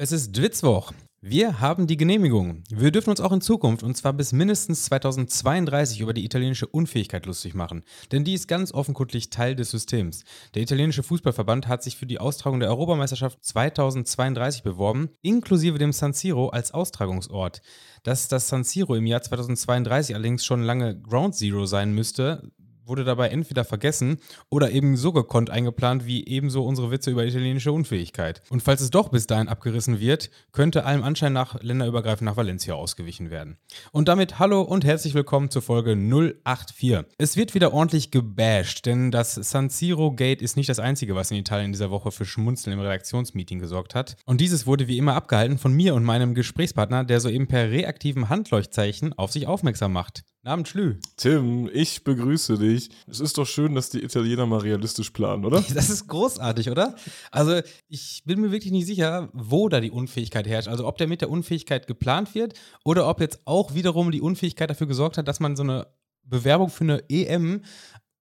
[0.00, 0.92] Es ist Dwitzwoch.
[1.20, 2.62] Wir haben die Genehmigung.
[2.70, 7.26] Wir dürfen uns auch in Zukunft, und zwar bis mindestens 2032, über die italienische Unfähigkeit
[7.26, 7.82] lustig machen.
[8.12, 10.22] Denn die ist ganz offenkundig Teil des Systems.
[10.54, 16.12] Der italienische Fußballverband hat sich für die Austragung der Europameisterschaft 2032 beworben, inklusive dem San
[16.12, 17.60] Siro als Austragungsort.
[18.04, 22.52] Dass das San Siro im Jahr 2032 allerdings schon lange Ground Zero sein müsste,
[22.88, 24.18] wurde dabei entweder vergessen
[24.48, 28.42] oder eben so gekonnt eingeplant wie ebenso unsere Witze über italienische Unfähigkeit.
[28.50, 32.74] Und falls es doch bis dahin abgerissen wird, könnte allem Anschein nach länderübergreifend nach Valencia
[32.74, 33.58] ausgewichen werden.
[33.92, 37.04] Und damit hallo und herzlich willkommen zur Folge 084.
[37.18, 41.30] Es wird wieder ordentlich gebasht, denn das San Siro Gate ist nicht das einzige, was
[41.30, 44.16] in Italien dieser Woche für Schmunzeln im Redaktionsmeeting gesorgt hat.
[44.24, 48.28] Und dieses wurde wie immer abgehalten von mir und meinem Gesprächspartner, der soeben per reaktiven
[48.28, 50.24] Handleuchtzeichen auf sich aufmerksam macht.
[50.44, 50.98] Abend, Schlü.
[51.16, 52.77] Tim, ich begrüße dich.
[53.06, 55.64] Es ist doch schön, dass die Italiener mal realistisch planen, oder?
[55.74, 56.94] Das ist großartig, oder?
[57.30, 60.68] Also, ich bin mir wirklich nicht sicher, wo da die Unfähigkeit herrscht.
[60.68, 62.54] Also, ob der mit der Unfähigkeit geplant wird
[62.84, 65.86] oder ob jetzt auch wiederum die Unfähigkeit dafür gesorgt hat, dass man so eine
[66.24, 67.62] Bewerbung für eine EM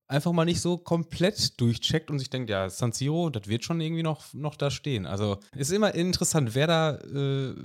[0.07, 3.81] einfach mal nicht so komplett durchcheckt und sich denkt, ja, San Siro, das wird schon
[3.81, 5.05] irgendwie noch, noch da stehen.
[5.05, 6.95] Also, ist immer interessant, wer da.
[6.95, 7.55] Äh,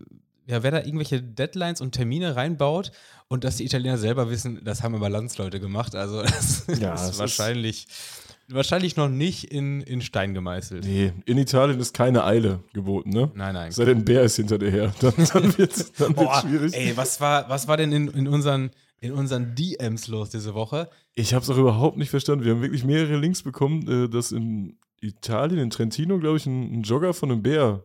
[0.47, 2.93] ja, wer da irgendwelche Deadlines und Termine reinbaut
[3.29, 5.95] und dass die Italiener selber wissen, das haben aber Landsleute gemacht.
[5.95, 10.85] Also das ja, ist wahrscheinlich, ist wahrscheinlich noch nicht in, in Stein gemeißelt.
[10.85, 13.31] Nee, in Italien ist keine Eile geboten, ne?
[13.35, 13.73] Nein, nein.
[13.73, 14.95] Sei denn ein Bär ist hinter dir her.
[15.01, 15.93] Dann, dann wird es
[16.41, 16.75] schwierig.
[16.75, 18.71] Ey, was war, was war denn in, in unseren
[19.03, 20.89] in unseren DMs los diese Woche.
[21.15, 22.45] Ich habe es auch überhaupt nicht verstanden.
[22.45, 26.73] Wir haben wirklich mehrere Links bekommen, äh, dass in Italien, in Trentino, glaube ich, ein,
[26.73, 27.83] ein, Jogger von einem Bär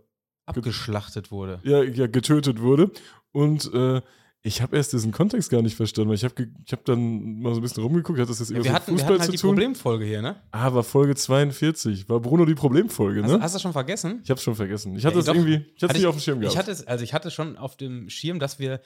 [0.47, 1.59] abgeschlachtet wurde.
[1.63, 2.91] Ja, ja getötet wurde.
[3.31, 4.01] Und äh,
[4.41, 7.53] ich habe erst diesen Kontext gar nicht verstanden, weil ich habe ich hab dann mal
[7.53, 9.31] so ein bisschen rumgeguckt, hat das jetzt ja, wir hatten, Fußball wir hatten halt zu
[9.31, 9.49] die tun?
[9.49, 10.41] Problemfolge hier, ne?
[10.51, 12.07] Ah, war Folge 42.
[12.07, 13.33] War Bruno die Problemfolge, ne?
[13.33, 14.21] Hast, hast du das schon vergessen?
[14.23, 14.95] Ich habe schon vergessen.
[14.95, 16.53] Ich hatte es irgendwie, ich hatte es nicht auf dem Schirm gehabt.
[16.53, 18.79] Ich hatte es, also ich hatte schon auf dem Schirm, dass wir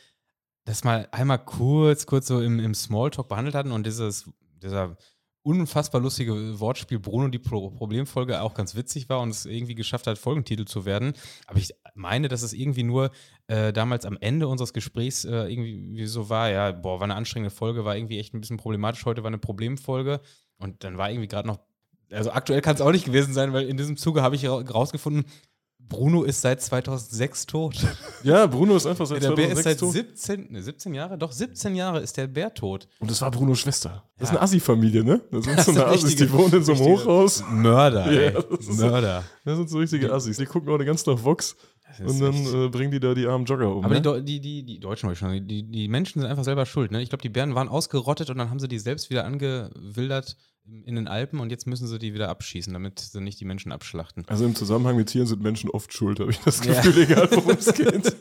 [0.65, 4.29] das mal einmal kurz, kurz so im, im Smalltalk behandelt hatten und dieses,
[4.61, 4.97] dieser
[5.43, 10.07] unfassbar lustige Wortspiel Bruno die Pro Problemfolge auch ganz witzig war und es irgendwie geschafft
[10.07, 11.13] hat, Folgentitel zu werden.
[11.47, 13.11] Aber ich meine, dass es irgendwie nur
[13.47, 17.53] äh, damals am Ende unseres Gesprächs äh, irgendwie so war, ja, boah, war eine anstrengende
[17.53, 19.05] Folge, war irgendwie echt ein bisschen problematisch.
[19.05, 20.21] Heute war eine Problemfolge
[20.57, 21.59] und dann war irgendwie gerade noch
[22.11, 25.23] also aktuell kann es auch nicht gewesen sein, weil in diesem Zuge habe ich herausgefunden,
[25.89, 27.75] Bruno ist seit 2006 tot.
[28.23, 29.93] Ja, Bruno ist einfach seit ja, der 2006 Bär ist seit tot.
[29.93, 31.17] 17, ne, 17 Jahre?
[31.17, 32.87] Doch, 17 Jahre ist der Bär tot.
[32.99, 34.03] Und das war Brunos Schwester.
[34.17, 34.23] Das Ja.
[34.25, 35.21] ist eine Assi-Familie, ne?
[35.31, 37.43] Das sind Das so eine Assis, richtige- die wohnen in so einem Hochhaus.
[37.51, 39.23] Mörder, Ja, das ist so- Mörder.
[39.43, 40.37] Das sind so richtige Assis.
[40.37, 41.55] Die gucken auch den ganzen Tag Vox
[42.05, 43.83] und dann äh, bringen die da die armen Jogger um.
[43.83, 44.23] aber die, ne?
[44.23, 45.11] Die, die, die Deutschen,
[45.47, 46.91] die, die Menschen sind einfach selber schuld.
[46.91, 47.01] Ne?
[47.01, 50.95] Ich glaube, die Bären waren ausgerottet und dann haben sie die selbst wieder angewildert in
[50.95, 54.23] den Alpen und jetzt müssen sie die wieder abschießen, damit sie nicht die Menschen abschlachten.
[54.27, 56.81] Also im Zusammenhang mit Tieren sind Menschen oft schuld, habe ich das Ja.
[56.81, 58.15] Gefühl, egal worum es geht.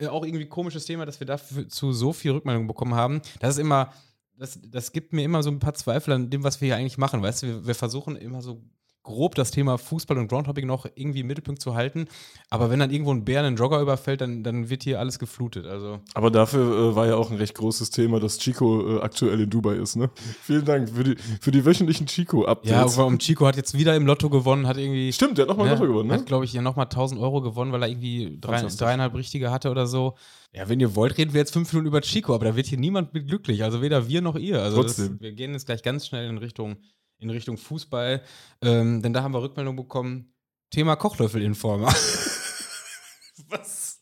[0.00, 3.22] Ja, auch irgendwie komisches Thema, dass wir dazu so viel Rückmeldung bekommen haben.
[3.40, 3.92] Das ist immer,
[4.36, 6.98] das, das gibt mir immer so ein paar Zweifel an dem, was wir hier eigentlich
[6.98, 7.22] machen.
[7.22, 8.62] Weißt du, wir, wir versuchen immer so
[9.02, 12.06] grob das Thema Fußball und Groundhopping noch irgendwie im Mittelpunkt zu halten.
[12.50, 15.66] Aber wenn dann irgendwo ein Bär einen Jogger überfällt, dann, dann wird hier alles geflutet.
[15.66, 19.40] Also Aber dafür äh, war ja auch ein recht großes Thema, dass Chico äh, aktuell
[19.40, 20.10] in Dubai ist, ne?
[20.42, 22.98] Vielen Dank für die, für die wöchentlichen ja, Chico-Updates.
[22.98, 25.74] und Chico hat jetzt wieder im Lotto gewonnen, hat irgendwie Stimmt, der hat nochmal Ja,
[25.74, 26.14] Lotto gewonnen, ne?
[26.14, 29.70] Hat, glaube ich, ja nochmal 1000 Euro gewonnen, weil er irgendwie drei, dreieinhalb richtige hatte
[29.70, 30.14] oder so.
[30.54, 32.78] Ja, wenn ihr wollt, reden wir jetzt fünf Minuten über Chico, aber da wird hier
[32.78, 33.64] niemand mit glücklich.
[33.64, 34.62] Also weder wir noch ihr.
[34.62, 35.20] Also das, Trotzdem.
[35.20, 36.76] wir gehen jetzt gleich ganz schnell in Richtung,
[37.22, 38.22] in Richtung Fußball.
[38.62, 40.32] Ähm, denn da haben wir Rückmeldung bekommen.
[40.70, 41.88] Thema Kochlöffel-Informer.
[43.48, 43.98] Was?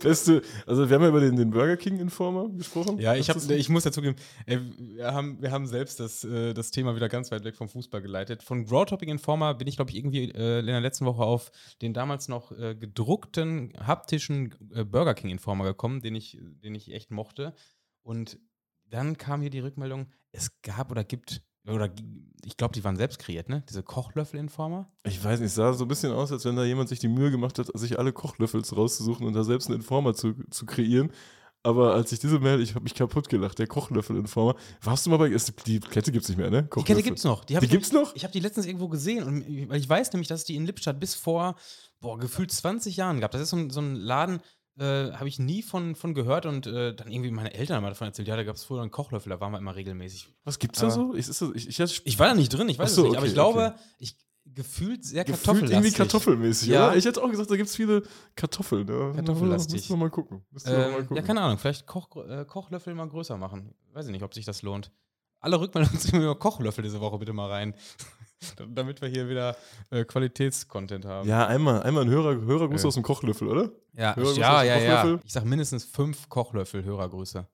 [0.00, 2.98] Beste, also wir haben ja über den, den Burger King Informer gesprochen.
[2.98, 6.52] Ja, ich, hab, ist- ich muss dazugeben, äh, wir haben, wir haben selbst das, äh,
[6.52, 8.42] das Thema wieder ganz weit weg vom Fußball geleitet.
[8.42, 11.94] Von Growtopping Informer bin ich, glaube ich, irgendwie äh, in der letzten Woche auf den
[11.94, 17.12] damals noch äh, gedruckten, haptischen äh, Burger King Informer gekommen, den ich, den ich echt
[17.12, 17.54] mochte.
[18.02, 18.40] Und
[18.86, 21.90] dann kam hier die Rückmeldung, es gab oder gibt, oder
[22.44, 23.62] ich glaube, die waren selbst kreiert, ne?
[23.68, 24.90] Diese Kochlöffel-Informer.
[25.04, 27.08] Ich weiß nicht, es sah so ein bisschen aus, als wenn da jemand sich die
[27.08, 31.12] Mühe gemacht hat, sich alle Kochlöffels rauszusuchen und da selbst einen Informer zu, zu kreieren.
[31.64, 34.56] Aber als ich diese Mail, ich habe mich kaputt gelacht, der Kochlöffel-Informer.
[34.82, 36.64] Warst du mal bei, ist, die Kette gibt's nicht mehr, ne?
[36.76, 36.82] Die.
[36.82, 37.42] Kette gibt's noch.
[37.42, 38.16] hab Die ich- gibt's noch?
[38.16, 40.56] Ich habe die letztens irgendwo gesehen und ich- weil ich weiß nämlich, dass es die
[40.56, 41.54] in Lippstadt bis vor
[42.00, 43.30] boah, gefühlt 20 Jahren gab.
[43.30, 44.40] Das ist so ein, so ein Laden,
[44.78, 47.90] äh, habe ich nie von, von gehört und äh, dann irgendwie meine Eltern haben mal
[47.90, 50.28] davon erzählt, ja, da gab es früher einen Kochlöffel, da waren wir immer regelmäßig.
[50.44, 51.14] Was gibt's da Aber- so?
[51.14, 53.08] Ich, ist das, ich, ich, hatte Ich war da nicht drin, ich weiß so, es
[53.08, 53.78] nicht, aber okay, ich glaube, okay.
[53.98, 55.76] ich gefühlt sehr gefühlt kartoffellastig.
[55.76, 56.88] irgendwie kartoffelmäßig, Ja.
[56.88, 56.96] oder?
[56.96, 58.02] Ich hätte auch gesagt, da gibt's viele
[58.34, 58.88] Kartoffeln.
[58.88, 59.12] Ja.
[59.12, 59.74] Kartoffellastig.
[59.74, 60.42] Müssen wir mal gucken.
[60.50, 61.16] Wir mal gucken.
[61.16, 63.74] ja, keine Ahnung, vielleicht Koch, äh, Kochlöffel mal größer machen.
[63.92, 64.90] Weiß ich nicht, ob sich das lohnt.
[65.40, 67.74] Alle Rückmeldungen zu mir über Kochlöffel diese Woche bitte mal rein.
[68.68, 69.56] Damit wir hier wieder
[69.90, 71.28] äh, Qualitätscontent haben.
[71.28, 72.88] Ja, einmal, einmal ein Hörer, Hörergruß Ja.
[72.88, 73.70] aus dem Kochlöffel, oder?
[73.94, 75.20] ja, ja, ja, ja.
[75.24, 77.46] Ich sag mindestens fünf Kochlöffel Hörergrüße.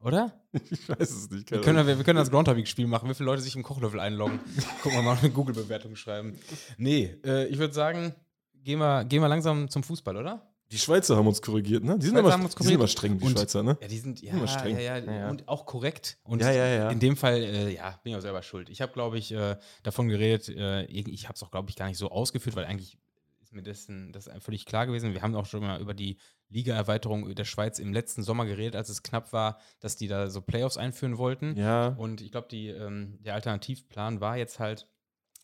[0.00, 0.32] Oder?
[0.70, 1.50] Ich weiß es nicht.
[1.50, 4.38] Wir können, wir, wir können das Groundhopping-Spiel machen, wie viele Leute sich im Kochlöffel einloggen.
[4.82, 6.38] Gucken wir mal eine Google-Bewertung schreiben.
[6.78, 8.14] Nee, äh, ich würde sagen,
[8.62, 10.53] gehen wir, gehen wir langsam zum Fußball, oder?
[10.74, 11.96] Die Schweizer haben uns korrigiert, ne?
[11.98, 13.78] Die sind, immer, haben uns die sind immer streng, die Und- Schweizer, ne?
[13.80, 14.74] Ja, die sind ja, Immer streng.
[14.76, 16.18] ja, ja, Ja, und auch korrekt.
[16.24, 16.90] Und Ja, ja, ja.
[16.90, 18.68] in dem Fall, äh, ja, bin ich auch selber schuld.
[18.68, 21.86] Ich habe, glaube ich, äh, davon geredet, äh, ich habe es auch, glaube ich, gar
[21.86, 22.98] nicht so ausgeführt, weil eigentlich
[23.40, 25.12] ist mir dessen, das völlig klar gewesen.
[25.14, 26.16] Wir haben auch schon mal über die
[26.48, 30.40] Liga-Erweiterung der Schweiz im letzten Sommer geredet, als es knapp war, dass die da so
[30.40, 31.56] Playoffs einführen wollten.
[31.56, 34.88] Ja, Und ich glaube, ähm, der Alternativplan war jetzt halt,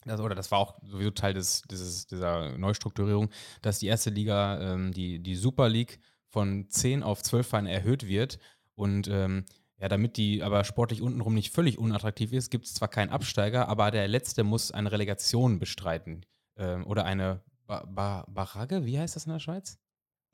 [0.05, 3.31] das, oder das war auch sowieso Teil des, dieses, dieser Neustrukturierung,
[3.63, 8.07] dass die erste Liga, ähm, die, die Super League von 10 auf 12 Vereine erhöht
[8.07, 8.39] wird.
[8.75, 9.45] Und ähm,
[9.79, 13.69] ja, damit die aber sportlich untenrum nicht völlig unattraktiv ist, gibt es zwar keinen Absteiger,
[13.69, 16.25] aber der letzte muss eine Relegation bestreiten.
[16.57, 19.79] Ähm, oder eine ba ba Barrage, wie heißt das in der Schweiz?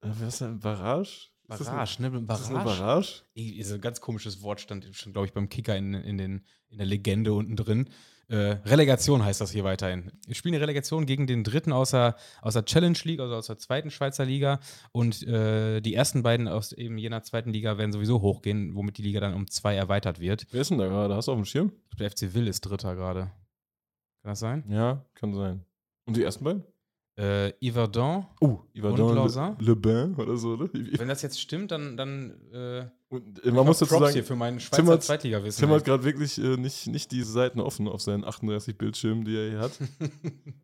[0.00, 0.58] Äh, was ist denn?
[0.58, 1.28] Barrage?
[1.48, 2.18] Ist Barrage, ne?
[2.18, 2.80] Ist das eine Barrage.
[2.80, 3.22] Barrage?
[3.34, 6.44] Irgendwie So ein ganz komisches Wort stand, stand glaube ich, beim Kicker in, in, den,
[6.68, 7.88] in der Legende unten drin.
[8.28, 10.10] Äh, Relegation heißt das hier weiterhin.
[10.26, 13.46] Wir spielen eine Relegation gegen den dritten aus der, aus der Challenge League, also aus
[13.46, 14.58] der zweiten Schweizer Liga.
[14.90, 19.02] Und äh, die ersten beiden aus eben jener zweiten Liga werden sowieso hochgehen, womit die
[19.02, 20.46] Liga dann um zwei erweitert wird.
[20.50, 21.14] Wer ist denn da gerade?
[21.14, 21.72] Hast du auf dem Schirm?
[21.98, 23.30] Der FC Will ist Dritter gerade.
[24.22, 24.64] Kann das sein?
[24.68, 25.64] Ja, kann sein.
[26.04, 26.64] Und die ersten beiden?
[27.18, 28.26] Äh, Yverdon.
[28.42, 29.56] Oh, Yverdon Lausanne?
[29.58, 30.68] Le, Le Bain oder so, ne?
[30.72, 34.36] Wenn das jetzt stimmt, dann, dann äh, Und, äh, man muss dazu sagen, hier für
[34.36, 35.60] meinen Tim Schweizer hat- Zweitligawissen.
[35.60, 39.34] Tim hat gerade wirklich äh, nicht, nicht die Seiten offen auf seinen 38 Bildschirmen, die
[39.36, 39.72] er hier hat.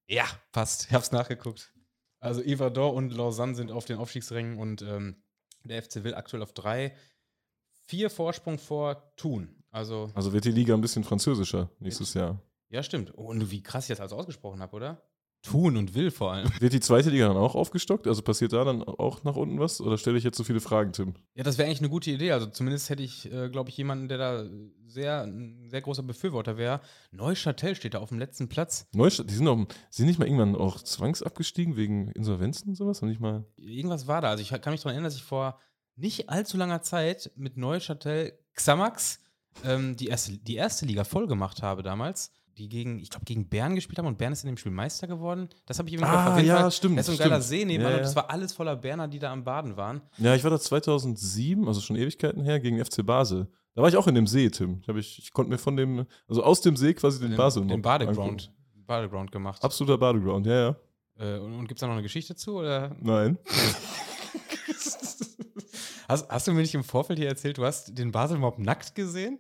[0.09, 0.89] Ja, passt.
[0.89, 1.73] Ich hab's nachgeguckt.
[2.21, 5.17] Also Yverdon und Lausanne sind auf den Aufstiegsrängen und ähm,
[5.65, 6.95] der FC Will aktuell auf drei.
[7.87, 9.57] Vier Vorsprung vor Thun.
[9.71, 12.43] Also, Also wird die Liga ein bisschen französischer nächstes Jahr.
[12.69, 13.15] ja, stimmt.
[13.17, 15.03] Oh, und wie krass ich das also ausgesprochen habe, oder?
[15.43, 16.49] Thun und Will vor allem.
[16.61, 18.07] Wird die zweite Liga dann auch aufgestockt?
[18.07, 19.81] Also passiert da dann auch nach unten was?
[19.81, 21.15] Oder stelle ich jetzt so viele Fragen, Tim?
[21.35, 22.31] Ja, das wäre eigentlich eine gute Idee.
[22.33, 24.45] Also zumindest hätte ich, äh, glaube ich, jemanden, der da
[24.87, 26.81] sehr, ein sehr großer Befürworter wäre.
[27.11, 28.87] Neuchâtel steht da auf dem letzten Platz.
[28.95, 33.03] Neustadt, die sind, auch, sind nicht mal irgendwann auch zwangsabgestiegen wegen Insolvenzen und sowas?
[33.03, 33.45] Und nicht mal.
[33.57, 34.31] Irgendwas war da.
[34.31, 35.59] Also ich kann mich daran erinnern, dass ich vor
[35.97, 39.21] nicht allzu langer Zeit mit Neuchâtel Xamax
[39.65, 42.33] ähm, die, erste, die erste Liga voll gemacht habe damals.
[42.59, 45.07] Die gegen, ich glaube, gegen Bern gespielt haben und Bern ist in dem Spiel Meister
[45.07, 45.49] geworden.
[45.65, 47.45] Das habe ich eben Ah, jeden ja, stimmt, Da ist so ein geiler stimmt.
[47.45, 48.09] See nebenan Ja, und ja.
[48.09, 50.03] es war alles voller Berner, die da am Baden waren.
[50.19, 53.49] Ja, ich war da 2007, also schon Ewigkeiten her, gegen FC Basel.
[53.75, 54.83] Da war ich auch in dem See, Tim.
[54.97, 57.81] Ich, ich, konnte mir von dem, also aus dem See quasi den, Den, Basel den
[57.81, 58.53] Badeground,
[58.87, 59.65] Badeground gemacht.
[59.65, 60.77] Absoluter Badeground, ja, ja.
[61.19, 62.57] Äh, und und gibt es da noch eine Geschichte zu?
[62.57, 62.95] Oder?
[63.01, 63.39] Nein.
[66.13, 69.39] Hast, hast du mir nicht im Vorfeld hier erzählt, du hast den Basel-Mob nackt gesehen?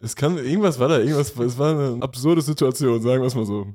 [0.00, 3.44] Es kann, irgendwas war da, irgendwas, es war eine absurde Situation, sagen wir es mal
[3.46, 3.66] so.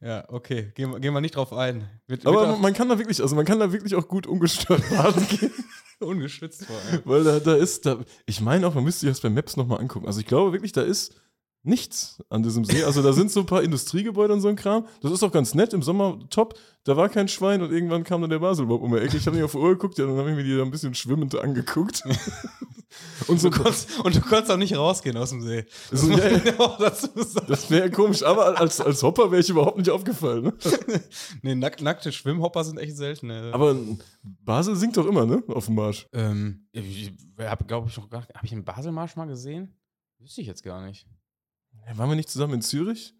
[0.00, 0.72] Ja, okay.
[0.74, 1.88] Gehen, wir- gehen wir nicht drauf ein.
[2.06, 4.82] Wird, Aber wird man, kann da wirklich, also man kann da wirklich auch gut ungestört
[4.90, 5.50] baden gehen.
[6.00, 7.02] ungeschützt vor allem.
[7.04, 9.80] Weil da, da ist, da, ich meine auch, man müsste sich das bei Maps nochmal
[9.80, 10.06] angucken.
[10.06, 11.14] Also ich glaube wirklich, da ist
[11.66, 12.84] nichts an diesem See.
[12.84, 14.86] Also da sind so ein paar Industriegebäude und so ein Kram.
[15.02, 16.58] Das ist auch ganz nett, im Sommer top.
[16.84, 19.16] Da war kein Schwein und irgendwann kam dann der Baselbob um die Ecke.
[19.16, 20.70] Ich habe nicht auf die Uhr geguckt, ja, dann habe ich mir die da ein
[20.70, 22.02] bisschen schwimmend angeguckt.
[23.26, 25.64] und so, Du konntest, und du konntest auch nicht rausgehen aus dem See.
[25.90, 26.38] Das So, ja,
[27.48, 30.44] das wäre komisch, aber als, als Hopper wäre ich überhaupt nicht aufgefallen.
[30.44, 30.54] Ne?
[31.42, 33.30] Nee, nack, nackte Schwimmhopper sind echt selten.
[33.30, 33.52] ey.
[33.52, 33.76] Aber
[34.22, 35.42] Basel singt doch immer, ne?
[35.48, 36.06] Auf dem Marsch.
[36.12, 39.74] ähm, ich habe, glaube ich, noch gar Habe ich einen Baselmarsch mal gesehen?
[40.18, 41.06] Wüsste ich jetzt gar nicht.
[41.94, 43.14] Waren wir nicht zusammen in Zürich,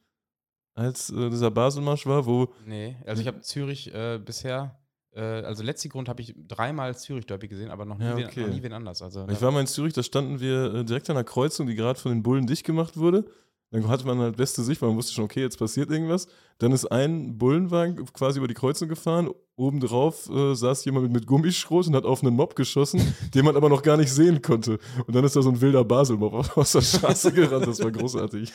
[0.74, 4.78] als äh, dieser Baselmarsch war, wo Nee, also ich habe Zürich äh, bisher,
[5.12, 8.42] äh, also letzten Grund habe ich dreimal Zürich-Derby gesehen, aber noch nie, Ja, wen, okay.
[8.42, 9.00] noch nie wen anders.
[9.02, 11.74] Also, Ich war mal in Zürich, da standen wir äh, direkt an der Kreuzung, die
[11.74, 13.24] gerade von den Bullen dicht gemacht wurde.
[13.70, 16.28] Dann hatte man halt beste Sicht, weil man wusste schon, okay, jetzt passiert irgendwas.
[16.58, 19.28] Dann ist ein Bullenwagen quasi über die Kreuzung gefahren.
[19.56, 23.00] Obendrauf äh, saß jemand mit, mit Gummischrot und hat auf einen Mob geschossen,
[23.34, 24.78] den man aber noch gar nicht sehen konnte.
[25.06, 27.66] Und dann ist da so ein wilder Basel-Mob aus der Straße gerannt.
[27.66, 28.52] Das war großartig.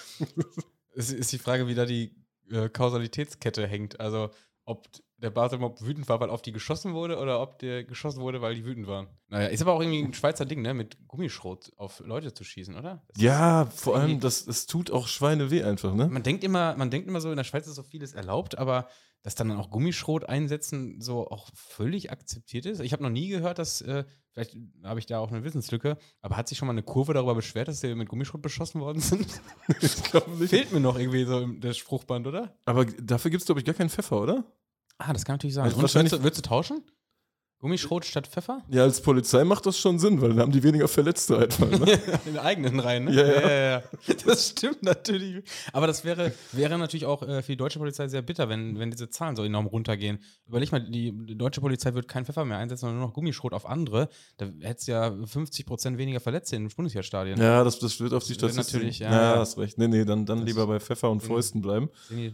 [0.95, 2.15] Es ist die Frage, wie da die
[2.49, 3.99] äh, Kausalitätskette hängt.
[3.99, 4.29] Also,
[4.65, 4.87] ob
[5.21, 8.55] der Baselmob wütend war, weil auf die geschossen wurde oder ob der geschossen wurde, weil
[8.55, 9.07] die wütend waren.
[9.29, 10.73] Naja, ist aber auch irgendwie ein Schweizer Ding, ne?
[10.73, 13.03] Mit Gummischrot auf Leute zu schießen, oder?
[13.13, 16.07] Das Ja, vor allem, das, das tut auch Schweine weh einfach, ne?
[16.07, 18.87] Man denkt immer, man denkt immer so, in der Schweiz ist so vieles erlaubt, aber
[19.23, 22.79] dass dann auch Gummischrot einsetzen so auch völlig akzeptiert ist.
[22.79, 26.37] Ich habe noch nie gehört, dass, äh, vielleicht habe ich da auch eine Wissenslücke, aber
[26.37, 29.27] hat sich schon mal eine Kurve darüber beschwert, dass sie mit Gummischrot beschossen worden sind?
[29.81, 30.49] Ich glaube nicht.
[30.49, 32.55] Fehlt mir noch irgendwie so im- das Spruchband, oder?
[32.65, 34.43] Aber dafür gibt es, glaube ich, gar keinen Pfeffer, oder?
[35.07, 35.65] Ah, das kann natürlich sein.
[35.65, 36.81] Also Und wahrscheinlich- würdest, du, würdest du tauschen?
[37.59, 38.63] Gummischrot statt Pfeffer?
[38.71, 41.69] Ja, als Polizei macht das schon Sinn, weil dann haben die weniger Verletzte einfach.
[41.69, 41.91] Ne?
[42.25, 43.13] In den eigenen Reihen, ne?
[43.13, 43.71] Ja, ja.
[43.73, 43.83] ja.
[44.25, 45.43] Das stimmt natürlich.
[45.71, 48.89] Aber das wäre, wäre natürlich auch äh, für die deutsche Polizei sehr bitter, wenn, wenn
[48.89, 50.23] diese Zahlen so enorm runtergehen.
[50.47, 53.53] Überleg mal, die, die deutsche Polizei wird keinen Pfeffer mehr einsetzen, sondern nur noch Gummischrot
[53.53, 54.09] auf andere.
[54.37, 57.39] Da hättest du ja 50 Prozent weniger Verletzte in den Bundeswehrstadien.
[57.39, 58.73] ja, das, das wird auf die Das wird Statistik.
[58.79, 59.77] natürlich, ja, ja, hast recht.
[59.77, 61.21] Nee, nee, dann, dann lieber bei Pfeffer und.
[61.21, 61.89] Fäusten bleiben.
[62.09, 62.31] Äh,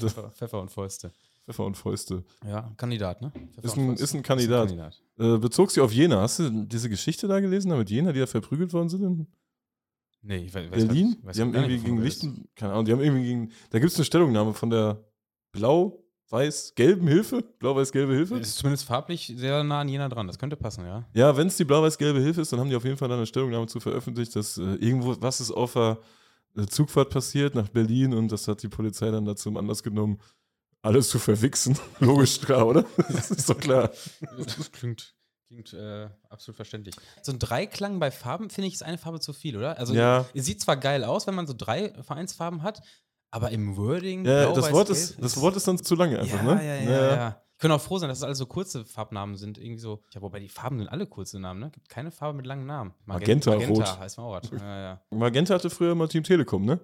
[0.00, 1.12] das- Pfeffer und Fäuste.
[1.46, 2.24] Pfeffer und Fäuste.
[2.44, 3.32] Ja, Kandidat, ne?
[3.62, 4.04] Ist und ein, Fäuste.
[4.04, 4.72] ist ein Kandidat.
[5.18, 6.20] Äh, bezog sich auf Jena.
[6.20, 9.26] Hast du diese Geschichte da gelesen, da mit Jena, die da verprügelt worden sind in
[10.22, 11.16] Nee, ich weiß, Berlin?
[11.22, 12.02] weiß die haben nicht, irgendwie gegen.
[12.02, 15.04] Lichten, keine Ahnung, die haben irgendwie gegen, da gibt es eine Stellungnahme von der
[15.52, 18.38] blau-weiß-gelben Hilfe, blau-weiß-gelbe Hilfe.
[18.38, 20.26] Ist zumindest farblich sehr nah an Jena dran.
[20.26, 21.06] Das könnte passen, ja.
[21.14, 23.26] Ja, wenn es die blau-weiß-gelbe Hilfe ist, dann haben die auf jeden Fall dann eine
[23.26, 25.98] Stellungnahme zu veröffentlicht, dass äh, irgendwo was ist auf der
[26.56, 30.18] äh, Zugfahrt passiert nach Berlin und das hat die Polizei dann dazu im Anlass genommen,
[30.82, 31.78] alles zu verwichsen.
[32.00, 32.84] Logisch klar, oder?
[33.08, 33.90] Das ist doch klar.
[34.36, 35.14] Das klingt,
[35.48, 36.94] klingt äh, absolut verständlich.
[37.22, 39.78] So ein Dreiklang bei Farben, finde ich, ist eine Farbe zu viel, oder?
[39.78, 40.26] Also, Ja.
[40.34, 42.82] es sieht zwar geil aus, wenn man so drei Vereinsfarben hat,
[43.30, 44.24] aber im Wording.
[44.24, 46.64] Ja, das Wort ist, das Wort ist dann zu lange einfach, ja, ne?
[46.64, 49.58] ja, ja, ja, Ich kann auch froh sein, dass es alles so kurze Farbnamen sind.
[49.58, 50.02] Irgendwie so.
[50.14, 51.70] Ja, wobei die Farben sind alle kurze Namen, ne?
[51.70, 52.94] Gibt keine Farbe mit langen Namen.
[53.04, 53.98] Magenta, Magenta rot.
[53.98, 54.40] heißt man auch.
[54.52, 55.02] Ja, ja.
[55.10, 56.78] Magenta hatte früher mal Team Telekom, ne?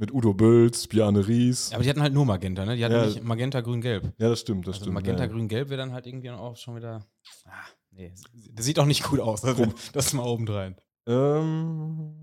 [0.00, 1.74] Mit Udo Bölz, Bjarne Ries.
[1.74, 2.74] Aber die hatten halt nur Magenta, ne?
[2.74, 3.04] Die hatten Ja.
[3.04, 4.14] nicht Magenta, Grün, Gelb.
[4.16, 4.94] Ja, das stimmt, das Also stimmt.
[4.94, 5.28] Magenta, ja.
[5.28, 7.04] Grün, Gelb wäre dann halt irgendwie auch schon wieder.
[7.44, 7.50] Ah,
[7.90, 8.10] nee.
[8.54, 9.44] Das sieht auch nicht gut aus.
[9.44, 10.74] Also, das ist mal obendrein.
[11.06, 12.14] Ähm,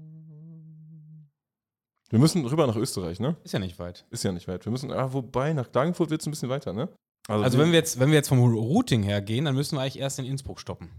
[2.10, 3.38] wir müssen rüber nach Österreich, ne?
[3.43, 4.07] Ist ja nicht weit.
[4.10, 4.65] Ist ja nicht weit.
[4.65, 6.89] Wir müssen, ah, wobei, nach Klagenfurt wird es ein bisschen weiter, ne?
[7.27, 10.00] Also wenn wir jetzt, wenn wir jetzt vom Routing her gehen, dann müssen wir eigentlich
[10.00, 10.89] erst in Innsbruck stoppen.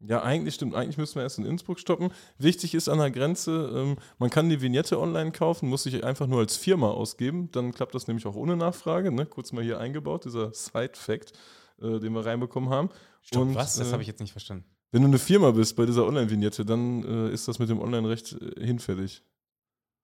[0.00, 0.74] Ja, eigentlich stimmt.
[0.74, 2.10] Eigentlich müssen wir erst in Innsbruck stoppen.
[2.38, 6.28] Wichtig ist an der Grenze, ähm, man kann die Vignette online kaufen, muss sich einfach
[6.28, 7.50] nur als Firma ausgeben.
[7.50, 9.10] Dann klappt das nämlich auch ohne Nachfrage.
[9.10, 9.26] Ne?
[9.26, 11.32] Kurz mal hier eingebaut, dieser Side-Fact,
[11.82, 12.90] äh, den wir reinbekommen haben.
[13.22, 13.76] Stopp, Und, was?
[13.76, 14.64] Das äh, habe ich jetzt nicht verstanden.
[14.92, 18.36] Wenn du eine Firma bist bei dieser Online-Vignette, dann äh, ist das mit dem Online-Recht
[18.40, 19.22] äh, hinfällig.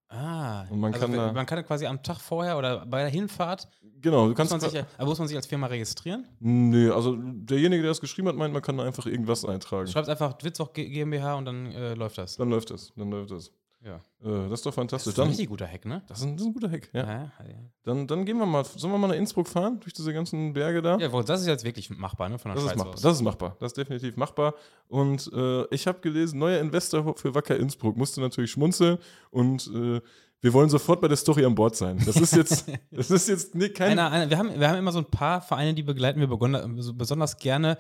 [0.08, 3.08] Ah, und man also kann da- man kann quasi am Tag vorher oder bei der
[3.08, 3.68] Hinfahrt
[4.00, 4.52] Genau, du muss kannst.
[4.52, 6.26] man, sich, ja- aber muss man sich als Firma registrieren.
[6.40, 9.86] nee, also derjenige, der das geschrieben hat, meint, man kann da einfach irgendwas eintragen.
[9.86, 12.36] Du schreibst einfach Witzwoch G- GmbH und dann äh, läuft das.
[12.36, 12.92] Dann läuft das.
[12.96, 13.50] Dann läuft das.
[13.84, 13.96] Ja.
[13.96, 15.12] Äh, das ist doch Das fantastisch.
[15.12, 16.02] ist ein richtig guter Hack, ne?
[16.08, 16.88] das, ist ein, das ist ein guter Hack.
[16.92, 17.02] Ja.
[17.02, 17.54] Ja, ja.
[17.82, 18.64] Dann, dann gehen wir mal.
[18.64, 19.78] Sollen wir mal nach Innsbruck fahren?
[19.80, 20.96] Durch diese ganzen Berge da?
[20.96, 22.38] ja das ist jetzt wirklich machbar, ne?
[22.38, 22.94] Von der Das ist, Schweiz machbar.
[22.94, 23.02] aus.
[23.02, 23.56] das ist machbar.
[23.60, 24.54] Das ist definitiv machbar.
[24.88, 27.96] Und äh, ich habe gelesen, neuer Investor für Wacker Innsbruck.
[27.96, 28.98] Musste natürlich schmunzeln.
[29.30, 30.00] Und äh,
[30.40, 32.00] wir wollen sofort bei der Story an Bord sein.
[32.04, 33.92] Das ist jetzt, das ist jetzt nee, kein.
[33.92, 37.36] Einer, einer, wir, haben, wir haben immer so ein paar Vereine, die begleiten wir besonders
[37.36, 37.76] gerne.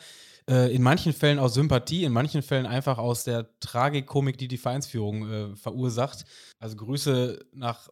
[0.48, 4.58] Äh, in manchen Fällen aus Sympathie, in manchen Fällen einfach aus der Tragikomik, die die
[4.58, 6.24] Vereinsführung äh, verursacht.
[6.58, 7.88] Also Grüße nach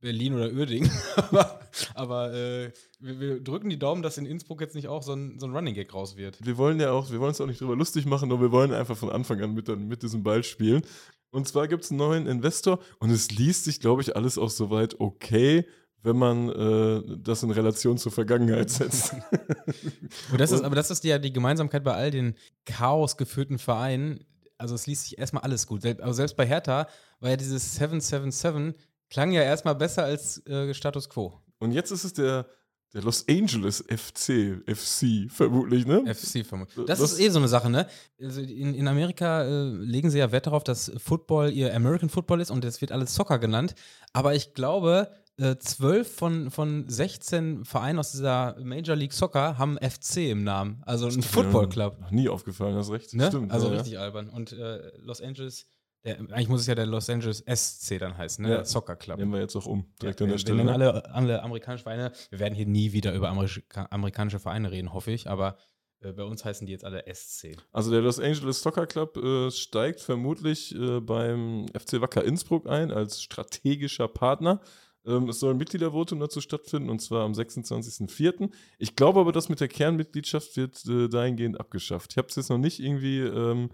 [0.00, 0.90] Berlin oder Uerdingen.
[1.16, 1.60] aber
[1.94, 5.38] aber äh, wir, wir drücken die Daumen, dass in Innsbruck jetzt nicht auch so ein,
[5.38, 6.44] so ein Running Gag raus wird.
[6.44, 8.72] wir wollen ja auch, wir wollen uns auch nicht drüber lustig machen, aber wir wollen
[8.72, 10.82] einfach von Anfang an mit, mit diesem Ball spielen.
[11.30, 14.50] Und zwar gibt es einen neuen Investor und es liest sich, glaube ich, alles auch
[14.50, 15.66] soweit okay,
[16.02, 19.12] wenn man äh, das in Relation zur Vergangenheit setzt.
[20.30, 22.34] Und das ist, aber das ist ja die Gemeinsamkeit bei all den
[22.64, 24.24] chaosgeführten Vereinen.
[24.58, 25.82] Also es liest sich erstmal alles gut.
[25.82, 26.86] Sel- Also selbst bei Hertha
[27.20, 28.74] war ja dieses 777
[29.10, 31.40] klang ja erstmal besser als äh, Status Quo.
[31.58, 32.46] Und jetzt ist es der,
[32.94, 36.02] der Los Angeles FC, FC vermutlich, ne?
[36.14, 36.86] FC vermutlich.
[36.86, 37.86] Das, Das- ist eh so eine Sache, ne?
[38.20, 42.40] Also in, in Amerika äh, legen sie ja Wert darauf, dass Football ihr American Football
[42.40, 43.74] ist und es wird alles Soccer genannt.
[44.12, 45.16] Aber ich glaube, äh,
[45.58, 50.82] zwölf von, von 16 Vereinen aus dieser Major League Soccer haben FC im Namen.
[50.86, 52.00] Also ein Football Club.
[52.00, 53.12] Noch nie aufgefallen, hast recht.
[53.14, 53.28] Ne?
[53.28, 53.52] Stimmt.
[53.52, 53.78] also ja, ja.
[53.78, 54.30] richtig albern.
[54.30, 55.66] Und äh, Los Angeles,
[56.04, 58.50] der, eigentlich muss es ja der Los Angeles SC dann heißen, ne?
[58.50, 58.56] Ja.
[58.56, 59.18] Der Soccer Club.
[59.18, 60.58] Nehmen wir jetzt auch um, direkt ja, an der Stelle.
[60.58, 60.92] Wir nennen ne?
[60.92, 62.12] alle, alle amerikanische Vereine.
[62.30, 65.28] Wir werden hier nie wieder über Amerika amerikanische Vereine reden, hoffe ich.
[65.28, 65.58] Aber
[66.00, 67.56] äh, bei uns heißen die jetzt alle SC.
[67.72, 72.90] Also der Los Angeles Soccer Club äh, steigt vermutlich äh, beim FC Wacker Innsbruck ein
[72.90, 74.60] als strategischer Partner.
[75.06, 78.50] Ähm, es soll ein Mitgliedervotum dazu stattfinden und zwar am 26.04.
[78.78, 82.12] Ich glaube aber, das mit der Kernmitgliedschaft wird äh, dahingehend abgeschafft.
[82.12, 83.70] Ich habe es jetzt noch nicht irgendwie ähm,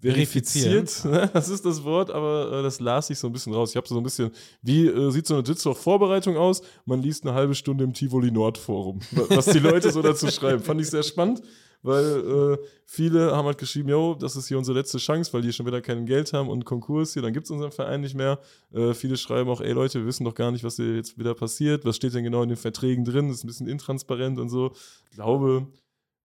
[0.00, 1.04] verifiziert.
[1.32, 3.70] Das ist das Wort, aber äh, das las ich so ein bisschen raus.
[3.70, 4.30] Ich habe so ein bisschen,
[4.62, 6.62] wie äh, sieht so eine Sitzwoch-Vorbereitung aus?
[6.84, 10.28] Man liest eine halbe Stunde im Tivoli Nord Forum, wa- was die Leute so dazu
[10.30, 10.62] schreiben.
[10.62, 11.42] Fand ich sehr spannend,
[11.82, 15.52] weil äh, viele haben halt geschrieben, yo, das ist hier unsere letzte Chance, weil die
[15.52, 18.40] schon wieder kein Geld haben und Konkurs hier, dann gibt es unseren Verein nicht mehr.
[18.72, 21.34] Äh, viele schreiben auch, ey Leute, wir wissen doch gar nicht, was hier jetzt wieder
[21.34, 21.84] passiert.
[21.84, 23.28] Was steht denn genau in den Verträgen drin?
[23.28, 24.72] Das ist ein bisschen intransparent und so.
[25.10, 25.68] Ich glaube,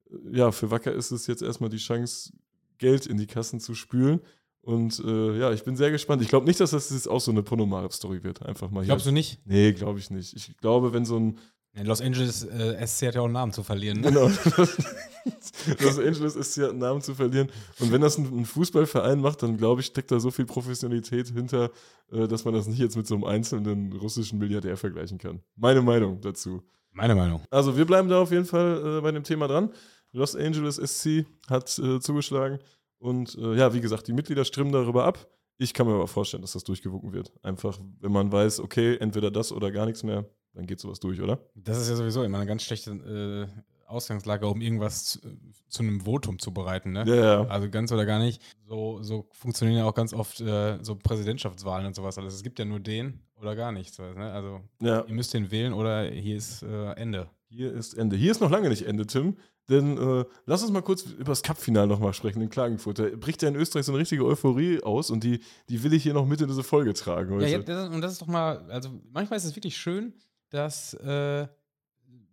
[0.10, 2.33] äh, ja, für Wacker ist es jetzt erstmal die Chance,
[2.79, 4.19] Geld in die Kassen zu spülen.
[4.62, 6.22] Und äh, ja, ich bin sehr gespannt.
[6.22, 8.43] Ich glaube nicht, dass das jetzt auch so eine Ponomarev-Story wird.
[8.43, 8.88] Einfach mal hier.
[8.88, 9.41] Glaubst du nicht?
[9.45, 10.33] Nee, glaube ich nicht.
[10.33, 11.38] Ich glaube, wenn so ein
[11.75, 14.01] In Los Angeles äh, SC hat ja auch einen Namen zu verlieren.
[14.01, 14.10] Ne?
[14.12, 14.27] Genau.
[15.80, 17.50] Los Angeles ist ja einen Namen zu verlieren.
[17.80, 21.30] Und wenn das ein, ein Fußballverein macht, dann glaube ich, steckt da so viel Professionalität
[21.30, 21.72] hinter,
[22.12, 25.42] äh, dass man das nicht jetzt mit so einem einzelnen russischen Milliardär vergleichen kann.
[25.56, 26.62] Meine Meinung dazu.
[26.92, 27.42] Meine Meinung.
[27.50, 29.72] Also wir bleiben da auf jeden Fall äh, bei dem Thema dran.
[30.12, 32.60] Los Angeles SC hat äh, zugeschlagen.
[33.00, 35.27] Und äh, ja, wie gesagt, die Mitglieder stimmen darüber ab.
[35.58, 37.34] Ich kann mir aber vorstellen, dass das durchgewunken wird.
[37.42, 41.22] Einfach, wenn man weiß, okay, entweder das oder gar nichts mehr, dann geht sowas durch,
[41.22, 41.39] oder?
[41.55, 43.48] Das ist ja sowieso immer eine ganz schlechte äh,
[43.88, 45.19] Ausgangslage, um irgendwas zu,
[45.67, 46.91] zu, einem Votum zu bereiten.
[46.91, 47.03] Ne?
[47.07, 47.48] Ja, ja.
[47.48, 48.41] Also ganz oder gar nicht.
[48.67, 52.17] So, so funktionieren ja auch ganz oft äh, so Präsidentschaftswahlen und sowas.
[52.17, 54.00] Also es gibt ja nur den oder gar nichts.
[54.00, 54.31] Ne?
[54.31, 55.03] Also ja.
[55.05, 57.29] ihr müsst den wählen oder hier ist äh, Ende.
[57.50, 58.15] Hier ist Ende.
[58.15, 59.38] Hier ist noch lange nicht Ende, Tim.
[59.69, 63.00] Denn äh, lass uns mal kurz über das Cup-Final nochmal sprechen in Klagenfurt.
[63.00, 66.03] Da bricht ja in Österreich so eine richtige Euphorie aus und die, die will ich
[66.03, 67.33] hier noch mit in diese Folge tragen.
[67.36, 67.45] Heute.
[67.45, 70.13] Ja, ja das, und das ist doch mal, also manchmal ist es wirklich schön,
[70.53, 71.48] dass äh,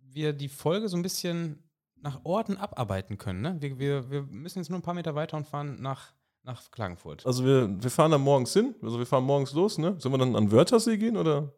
[0.02, 1.62] wir die Folge so ein bisschen
[1.96, 3.40] nach Orten abarbeiten können.
[3.40, 3.56] Ne?
[3.60, 6.12] Wir, wir, wir müssen jetzt nur ein paar Meter weiter und fahren nach,
[6.42, 7.24] nach Klagenfurt.
[7.26, 9.96] Also wir, wir fahren dann morgens hin, also wir fahren morgens los, ne?
[9.98, 11.52] Sollen wir dann an Wörthersee gehen oder?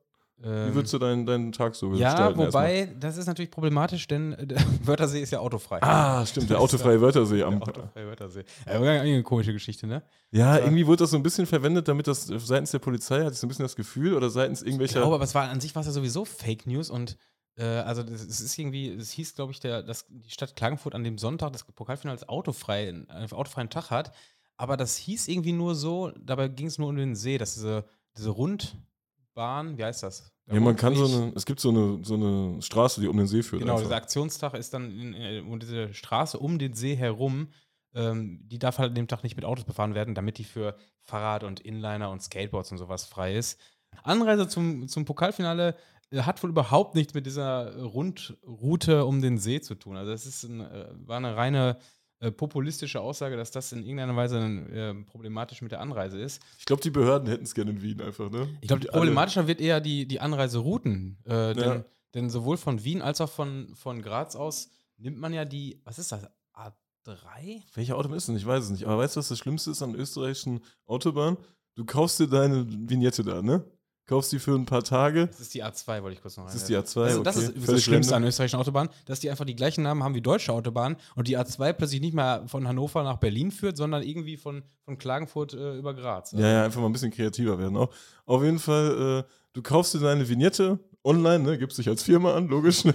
[0.44, 2.38] Ähm, Wie würdest du deinen, deinen Tag so ja, gestalten?
[2.38, 2.96] wobei, erstmal?
[3.00, 5.80] das ist natürlich problematisch, denn äh, Wörthersee ist ja autofrei.
[5.82, 7.62] Ah, stimmt, der autofreie Wörthersee Der am.
[7.62, 8.44] autofreie Wörthersee.
[8.66, 10.02] Ja, aber eine komische Geschichte, ne?
[10.30, 10.64] Ja, Ja.
[10.64, 13.46] irgendwie wurde das so ein bisschen verwendet, damit das seitens der Polizei hatte ich so
[13.46, 15.00] ein bisschen das Gefühl oder seitens Ich irgendwelcher.
[15.00, 17.16] glaube, aber es war an sich war es ja sowieso Fake News und
[17.56, 21.04] äh, also es ist irgendwie, es hieß, glaube ich, der, dass die Stadt Klagenfurt an
[21.04, 24.12] dem Sonntag das Pokalfinale als autofrei, einen autofreien Tag hat.
[24.56, 27.84] Aber das hieß irgendwie nur so, dabei ging es nur um den See, dass diese,
[28.16, 30.31] diese Rundbahn, wie heißt das?
[30.46, 33.26] Ja, man kann so eine, es gibt so eine, so eine Straße, die um den
[33.26, 33.62] See führt.
[33.62, 33.84] Genau, einfach.
[33.86, 37.48] dieser Aktionstag ist dann in, in, und diese Straße um den See herum,
[37.94, 40.76] ähm, die darf halt an dem Tag nicht mit Autos befahren werden, damit die für
[41.02, 43.60] Fahrrad und Inliner und Skateboards und sowas frei ist.
[44.02, 45.76] Anreise zum, zum Pokalfinale
[46.10, 49.96] äh, hat wohl überhaupt nichts mit dieser Rundroute um den See zu tun.
[49.96, 51.78] Also es ist ein, äh, war eine reine
[52.22, 56.40] äh, populistische Aussage, dass das in irgendeiner Weise äh, problematisch mit der Anreise ist.
[56.58, 58.48] Ich glaube, die Behörden hätten es gerne in Wien einfach, ne?
[58.60, 61.18] Ich glaube, alle- problematischer wird eher die, die Anreiserouten.
[61.24, 61.84] Äh, denn, Ja.
[62.14, 65.98] denn sowohl von Wien als auch von, von Graz aus nimmt man ja die, was
[65.98, 67.62] ist das, A3?
[67.74, 68.36] Welche Autobahn ist denn?
[68.36, 68.84] Ich weiß es nicht.
[68.86, 71.36] Aber weißt du, was das Schlimmste ist an österreichischen Autobahnen?
[71.74, 73.64] Du kaufst dir deine Vignette da, ne?
[74.12, 75.26] Kaufst die für ein paar Tage.
[75.28, 77.02] Das ist die A2, wollte ich kurz noch Das ist die einwerfen.
[77.02, 77.04] A2.
[77.06, 77.46] Also das okay.
[77.46, 80.20] ist das Völlig Schlimmste an österreichischen Autobahnen, dass die einfach die gleichen Namen haben wie
[80.20, 84.36] deutsche Autobahnen und die A2 plötzlich nicht mehr von Hannover nach Berlin führt, sondern irgendwie
[84.36, 86.32] von, von Klagenfurt äh, über Graz.
[86.32, 87.88] Ja, ja, einfach mal ein bisschen kreativer werden auch.
[88.26, 91.56] Auf jeden Fall, äh, du kaufst dir deine Vignette online, ne?
[91.58, 92.84] Gibst dich als Firma an, logisch.
[92.84, 92.94] Ne?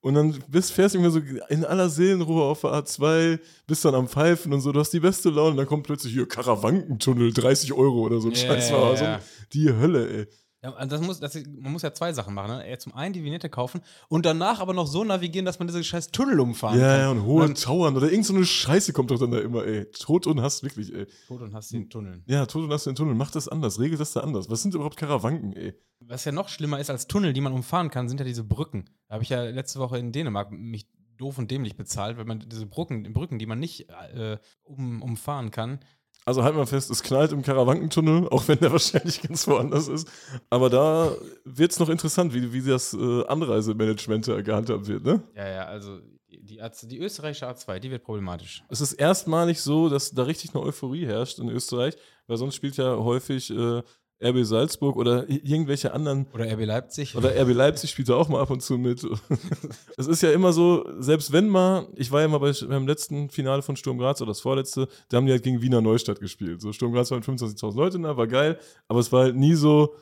[0.00, 3.94] Und dann bist, fährst du immer so in aller Seelenruhe auf der A2, bist dann
[3.96, 7.72] am Pfeifen und so, du hast die beste Laune, dann kommt plötzlich hier Karawankentunnel, 30
[7.72, 8.72] Euro oder so ein Ja, Scheiß.
[8.72, 9.20] war ja, so ja.
[9.52, 10.26] Die Hölle, ey.
[10.62, 12.56] Ja, also das muss, das, man muss ja zwei Sachen machen.
[12.58, 12.78] Ne?
[12.78, 16.10] Zum einen die Vignette kaufen und danach aber noch so navigieren, dass man diese scheiß
[16.10, 17.00] Tunnel umfahren Ja, kann.
[17.00, 19.84] ja, und hohe Tauern oder irgend so eine Scheiße kommt doch dann da immer, ey.
[19.92, 21.06] Tod und Hass, wirklich, ey.
[21.28, 22.22] Tot und hast den Tunnel.
[22.26, 24.50] Ja, Tod und Hass den Tunnel, mach das anders, regel das da anders.
[24.50, 25.74] Was sind überhaupt Karawanken, ey?
[26.00, 28.86] Was ja noch schlimmer ist als Tunnel, die man umfahren kann, sind ja diese Brücken.
[29.06, 32.40] Da habe ich ja letzte Woche in Dänemark mich doof und dämlich bezahlt, weil man
[32.48, 35.80] diese Brücken, Brücken die man nicht äh, um, umfahren kann.
[36.28, 40.06] Also halt mal fest, es knallt im Karawankentunnel, auch wenn der wahrscheinlich ganz woanders ist.
[40.50, 41.10] Aber da
[41.44, 45.22] wird es noch interessant, wie, wie das äh, Anreisemanagement da gehandhabt wird, ne?
[45.34, 48.62] Ja, ja, also die, die, A- die österreichische A2, die wird problematisch.
[48.68, 51.94] Es ist erstmalig so, dass da richtig eine Euphorie herrscht in Österreich,
[52.26, 53.82] weil sonst spielt ja häufig äh,
[54.22, 57.16] RB Salzburg oder irgendwelche anderen Oder RB Leipzig.
[57.16, 59.06] Oder RB Leipzig spielt da auch mal ab und zu mit.
[59.96, 63.30] es ist ja immer so, selbst wenn mal, ich war ja mal bei, beim letzten
[63.30, 66.60] Finale von Sturm Graz oder das vorletzte, da haben die halt gegen Wiener Neustadt gespielt.
[66.60, 69.94] So Sturm Graz waren 25.000 Leute da, war geil, aber es war halt nie so,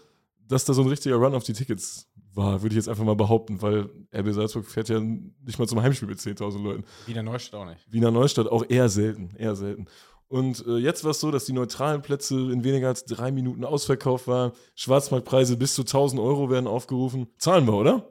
[0.48, 3.16] dass da so ein richtiger Run auf die Tickets war, würde ich jetzt einfach mal
[3.16, 6.85] behaupten, weil RB Salzburg fährt ja nicht mal zum Heimspiel mit 10.000 Leuten.
[7.07, 7.81] Wiener Neustadt auch nicht.
[7.90, 9.87] Wiener Neustadt auch eher selten, eher selten.
[10.29, 13.65] Und äh, jetzt war es so, dass die neutralen Plätze in weniger als drei Minuten
[13.65, 14.53] ausverkauft waren.
[14.75, 17.29] Schwarzmarktpreise bis zu 1000 Euro werden aufgerufen.
[17.39, 18.09] Zahlen wir, oder?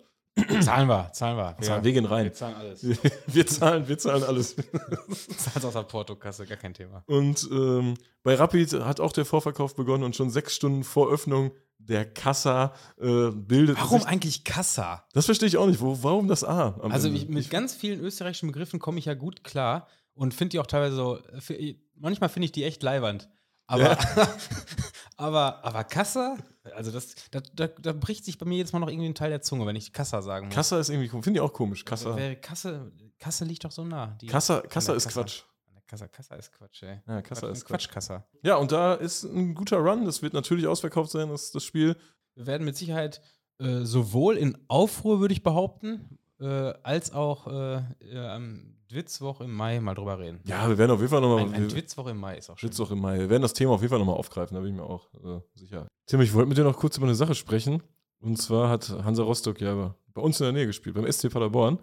[0.62, 1.56] Zahlen wir, zahlen wir.
[1.62, 2.25] Zahlen wir gehen rein.
[2.25, 2.86] Wir zahlen alles.
[3.28, 4.56] Wir zahlen, wir zahlen alles.
[5.38, 7.04] Zahlen aus der Portokasse, gar kein Thema.
[7.08, 11.51] Und ähm, bei Rapid hat auch der Vorverkauf begonnen und schon sechs Stunden vor Öffnung
[11.78, 14.10] der Kassa äh, bildet Warum sich.
[14.10, 15.06] eigentlich Kassa?
[15.13, 15.80] Das verstehe ich auch nicht.
[15.80, 16.75] Wo, warum das A?
[16.82, 20.60] Also ich, mit ganz vielen österreichischen Begriffen komme ich ja gut klar und finde die
[20.60, 23.29] auch teilweise so, fi- manchmal finde ich die echt leiwand.
[23.67, 23.97] Aber,
[25.17, 26.38] aber, aber Kassa,
[26.75, 29.29] also das, da, da, da bricht sich bei mir jetzt mal noch irgendwie ein Teil
[29.29, 30.55] der Zunge, wenn ich Kassa sagen muss.
[30.55, 31.23] Kassa ist irgendwie, komisch.
[31.23, 31.84] finde ich auch komisch.
[31.86, 34.08] Kassa, Wäre Kasse, Kasse liegt doch so nah.
[34.21, 35.19] Die- Kassa, Kassa ist Kasse.
[35.21, 35.41] Quatsch.
[35.88, 36.99] Kassa, Kassa ist Quatsch, ey.
[37.08, 37.88] Ja, Kassa ist Quatsch.
[37.88, 38.25] Quatschkassa.
[38.41, 40.05] Ja, und da ist ein guter Run.
[40.05, 41.95] Das wird natürlich ausverkauft sein, das, das Spiel.
[42.34, 43.21] Wir werden mit Sicherheit
[43.60, 49.53] äh, sowohl in Aufruhr, würde ich behaupten, äh, als auch äh, äh, am Dwitzwoch im
[49.53, 50.41] Mai mal drüber reden.
[50.45, 51.43] Ja, wir werden auf jeden Fall nochmal.
[51.43, 52.69] Ein, ein Dwitzwoch im Mai ist auch schön.
[52.69, 53.19] Dwitzwoch im Mai.
[53.19, 55.39] Wir werden das Thema auf jeden Fall nochmal aufgreifen, da bin ich mir auch äh,
[55.53, 55.87] sicher.
[56.07, 57.81] Tim, ich wollte mit dir noch kurz über eine Sache sprechen.
[58.19, 61.79] Und zwar hat Hansa Rostock ja bei uns in der Nähe gespielt, beim SC Paderborn.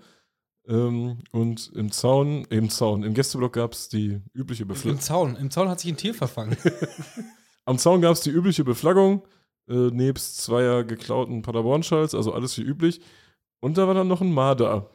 [0.66, 5.00] Ähm, und im Zaun, im Zaun, im Gästeblock gab es die übliche Im Beflaggung.
[5.00, 5.36] Zaun.
[5.36, 6.56] Im Zaun hat sich ein Tier verfangen.
[7.64, 9.22] Am Zaun gab es die übliche Beflaggung,
[9.68, 13.00] äh, nebst zweier geklauten Paderborn-Schals, also alles wie üblich.
[13.62, 14.90] Und da war dann noch ein Marder.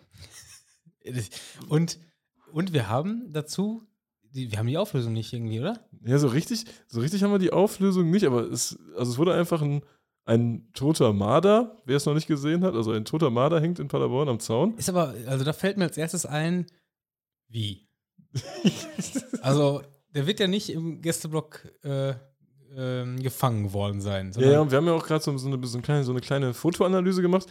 [1.69, 1.99] und,
[2.51, 3.87] und wir haben dazu,
[4.23, 5.87] die, wir haben die Auflösung nicht irgendwie, oder?
[6.05, 9.33] Ja, so richtig, so richtig haben wir die Auflösung nicht, aber es, also es wurde
[9.33, 9.83] einfach ein,
[10.25, 13.87] ein toter Marder, wer es noch nicht gesehen hat, also ein toter Marder hängt in
[13.87, 14.75] Paderborn am Zaun.
[14.75, 16.65] Ist aber, also da fällt mir als erstes ein,
[17.47, 17.87] wie?
[19.41, 19.81] also,
[20.13, 22.15] der wird ja nicht im Gästeblock äh,
[22.75, 24.33] ähm, gefangen worden sein.
[24.35, 26.11] Ja, ja, und wir haben ja auch gerade so, so, eine, so, eine kleine, so
[26.11, 27.47] eine kleine Fotoanalyse gemacht.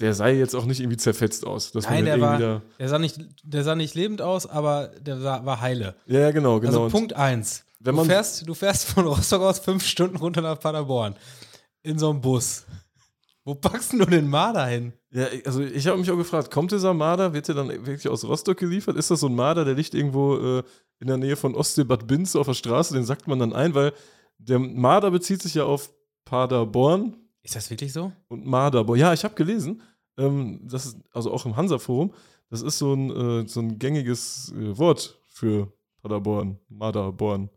[0.00, 1.72] Der sah jetzt auch nicht irgendwie zerfetzt aus.
[1.72, 5.44] Dass Nein, der war, der, sah nicht, der sah nicht lebend aus, aber der sah,
[5.46, 5.94] war heile.
[6.06, 6.84] ja, ja, genau, genau.
[6.84, 7.64] Also Punkt eins.
[7.80, 11.16] wenn Du man- fährst, du fährst von Rostock aus fünf Stunden runter nach Paderborn.
[11.82, 12.64] In so einem Bus.
[13.44, 14.92] Wo packst du den Marder hin?
[15.12, 18.24] Ja, also ich habe mich auch gefragt, kommt dieser Marder, wird der dann wirklich aus
[18.24, 18.96] Rostock geliefert?
[18.96, 20.62] Ist das so ein Marder, der liegt irgendwo äh,
[20.98, 23.92] in der Nähe von Ostsee-Bad Binz auf der Straße, den sagt man dann ein, weil
[24.38, 25.90] der Marder bezieht sich ja auf
[26.24, 28.10] Paderborn Ist das wirklich so?
[28.26, 28.98] und Marderborn.
[28.98, 29.80] Ja, ich habe gelesen,
[30.18, 32.12] ähm, das ist also auch im Hansa-Forum,
[32.50, 33.10] das ist so ein,
[33.44, 37.50] äh, so ein gängiges äh, Wort für Paderborn, Marderborn.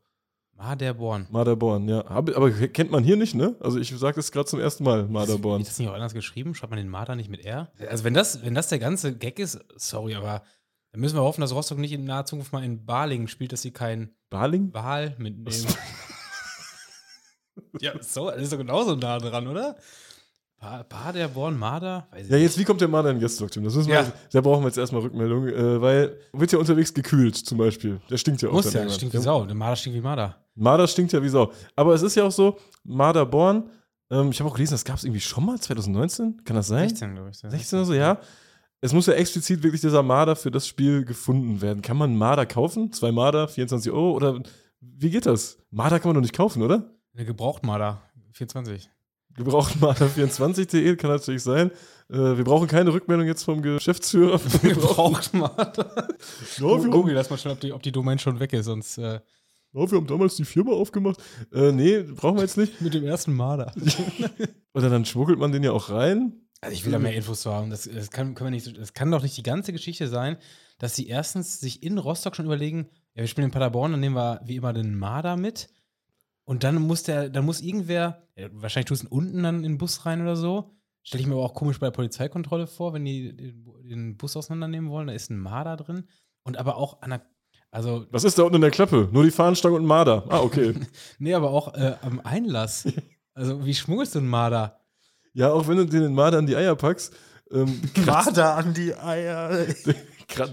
[0.53, 1.25] Marderborn.
[1.31, 2.05] Marderborn, ja.
[2.05, 3.55] Hab, aber kennt man hier nicht, ne?
[3.61, 5.61] Also ich sage das gerade zum ersten Mal, Marderborn.
[5.61, 6.53] Ist das nicht auch anders geschrieben?
[6.53, 7.71] Schreibt man den Marder nicht mit R?
[7.89, 10.43] Also wenn das, wenn das der ganze Gag ist, sorry, aber
[10.91, 13.63] dann müssen wir hoffen, dass Rostock nicht in naher Zukunft mal in Balingen spielt, dass
[13.63, 14.71] sie keinen Baling?
[14.71, 15.65] Wal mitnehmen.
[17.79, 19.75] Ja, so, das ist doch genauso nah dran, oder?
[20.59, 22.07] Pa Paderborn, Marder?
[22.27, 23.63] Ja, jetzt, wie kommt der Marder in Tim?
[23.63, 24.11] Das müssen wir, Ja.
[24.31, 28.01] da brauchen wir jetzt erstmal Rückmeldung, äh, weil wird ja unterwegs gekühlt, zum Beispiel.
[28.09, 28.53] Der stinkt ja auch.
[28.53, 28.95] Muss ja, irgendwann.
[28.97, 29.45] stinkt wie Sau.
[29.45, 30.35] Der Marder stinkt wie Marder.
[30.55, 31.53] Marder stinkt ja wie Sau.
[31.77, 33.69] Aber es ist ja auch so, Marderborn,
[34.11, 36.43] ähm, ich habe auch gelesen, das gab es irgendwie schon mal, 2019?
[36.43, 36.89] Kann das sein?
[36.89, 37.37] 16, glaube ich.
[37.37, 38.19] 16 oder so, ja.
[38.81, 41.81] Es muss ja explizit wirklich dieser Marder für das Spiel gefunden werden.
[41.81, 42.91] Kann man Marder kaufen?
[42.91, 44.11] Zwei Marder, 24 Euro?
[44.13, 44.41] Oder
[44.81, 45.57] wie geht das?
[45.71, 46.89] Marder kann man doch nicht kaufen, oder?
[47.13, 48.01] Eine Gebrauchtmarder.
[48.33, 48.89] 24.
[49.35, 51.71] Gebraucht Marder24.de kann natürlich sein.
[52.09, 54.39] Äh, wir brauchen keine Rückmeldung jetzt vom Geschäftsführer.
[54.61, 56.07] Gebrauchtmarder.
[56.57, 59.19] Ja, Google das mal schon, ob die, ob die Domain schon weg ist, sonst äh,
[59.71, 61.21] ja, wir haben damals die Firma aufgemacht.
[61.53, 62.81] Äh, nee, brauchen wir jetzt nicht.
[62.81, 63.71] mit dem ersten Marder.
[64.73, 66.33] Oder dann schmuggelt man den ja auch rein.
[66.61, 67.69] Also ich will da mehr Infos zu haben.
[67.69, 70.37] Das, das, kann, können wir nicht, das kann doch nicht die ganze Geschichte sein,
[70.79, 74.15] dass sie erstens sich in Rostock schon überlegen, ja, wir spielen in Paderborn, dann nehmen
[74.15, 75.69] wir wie immer den Marder mit.
[76.49, 79.73] Und dann muss der, dann muss irgendwer, ja, wahrscheinlich tust du ihn unten dann in
[79.73, 80.73] den Bus rein oder so.
[81.03, 84.35] Stelle ich mir aber auch komisch bei der Polizeikontrolle vor, wenn die den, den Bus
[84.35, 86.05] auseinandernehmen wollen, da ist ein Marder drin.
[86.41, 87.21] Und aber auch an der,
[87.69, 89.09] also, Was ist da unten in der Klappe?
[89.11, 90.25] Nur die Fahnenstange und ein Marder.
[90.27, 90.73] Ah, okay.
[91.19, 92.87] nee, aber auch äh, am Einlass.
[93.35, 94.79] Also, wie schmuggelst du einen Marder?
[95.33, 97.15] ja, auch wenn du den Marder an die Eier packst,
[97.51, 99.67] ähm, Marder an die Eier.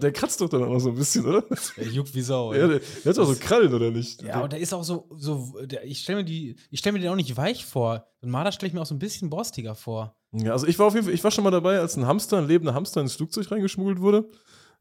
[0.02, 1.44] Der kratzt doch dann auch noch so ein bisschen, oder?
[1.76, 2.52] Der juckt wie Sau.
[2.54, 4.22] Ja, der, der hat doch so Krallen, oder nicht?
[4.22, 7.00] Ja, und der ist auch so, so der, ich stelle mir die, ich stelle mir
[7.00, 8.06] den auch nicht weich vor.
[8.22, 10.16] Ein Marder stelle ich mir auch so ein bisschen borstiger vor.
[10.32, 12.38] Ja, also ich war auf jeden Fall, ich war schon mal dabei, als ein Hamster,
[12.38, 14.28] ein lebender Hamster ins Flugzeug reingeschmuggelt wurde.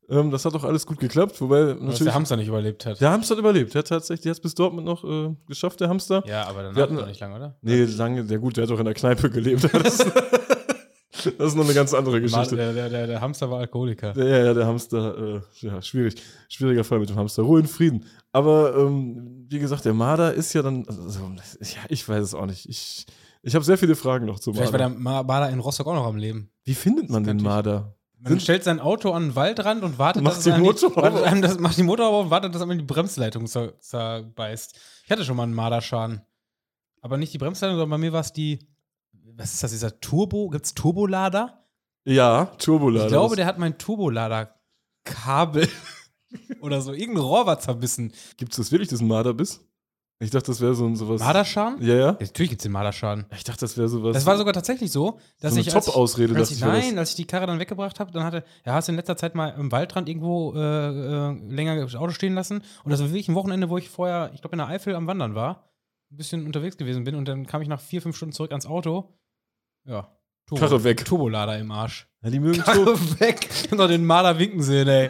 [0.09, 1.99] Ähm, das hat doch alles gut geklappt, wobei Dass natürlich.
[2.03, 3.01] der Hamster nicht überlebt hat.
[3.01, 3.73] der Hamster hat überlebt.
[3.73, 6.23] Der hat tatsächlich, der hat es bis Dortmund noch äh, geschafft, der Hamster.
[6.27, 7.57] Ja, aber dann hat er nicht lange, oder?
[7.61, 9.67] Nee, lange, der gut, der hat doch in der Kneipe gelebt.
[11.37, 12.55] Das, ist noch eine ganz andere Geschichte.
[12.55, 14.13] der, der, der, der Hamster war Alkoholiker.
[14.17, 16.21] Ja, ja, der Hamster, äh, ja, schwierig.
[16.49, 17.43] Schwieriger Fall mit dem Hamster.
[17.43, 18.05] Ruhe in Frieden.
[18.31, 21.19] Aber ähm, wie gesagt, der Marder ist ja dann, also,
[21.61, 22.67] ja, ich weiß es auch nicht.
[22.69, 23.05] Ich,
[23.41, 25.01] ich habe sehr viele Fragen noch zu Vielleicht war der Marder.
[25.03, 26.49] Ma- Marder in Rostock auch noch am Leben.
[26.63, 27.95] Wie findet man den Marder?
[28.19, 30.95] Man Sind- stellt sein Auto an den Waldrand und wartet, Macht dass die einem Motor
[30.95, 34.75] wartet einem das, macht die Motor auf und wartet, dass man die Bremsleitung zer, zerbeißt.
[35.05, 36.21] Ich hatte schon mal einen Marderschaden.
[37.01, 38.59] Aber nicht die Bremsleitung, sondern bei mir war es die,
[39.37, 40.49] was ist das, dieser Turbo?
[40.49, 41.65] Gibt es Turbolader?
[42.05, 43.05] Ja, Turbolader.
[43.05, 45.67] Ich glaube, der hat mein Turbolader-Kabel
[46.61, 46.93] oder so.
[46.93, 48.13] Irgendein Rohr war zerbissen.
[48.37, 49.61] Gibt es das wirklich, diesen Marderbiss?
[50.19, 51.19] Ich dachte, das wäre so ein sowas.
[51.19, 51.81] Marderschaden?
[51.81, 51.99] Ja, ja.
[51.99, 53.25] Ja, natürlich gibt es den Marderschaden.
[53.35, 54.13] Ich dachte, das wäre sowas.
[54.13, 55.73] Das war sogar tatsächlich so, dass so eine ich.
[55.73, 58.87] Top-Ausrede, dass ich, nein, als ich die Karre dann weggebracht habe, dann hatte, ja, hast
[58.87, 62.61] du in letzter Zeit mal im Waldrand irgendwo äh, äh, länger das Auto stehen lassen.
[62.85, 65.05] Und das war wirklich ein Wochenende, wo ich vorher, ich glaube, in der Eifel am
[65.05, 65.67] Wandern war,
[66.11, 68.65] ein bisschen unterwegs gewesen bin und dann kam ich nach vier, fünf Stunden zurück ans
[68.65, 69.09] Auto.
[69.85, 70.11] Ja.
[70.47, 71.03] Turbo, Karre weg.
[71.05, 72.07] Turbolader im Arsch.
[72.21, 73.47] Ja, die mögen, Tur Karre weg.
[73.49, 75.09] Ich hab noch den Marder winken sehen, ey.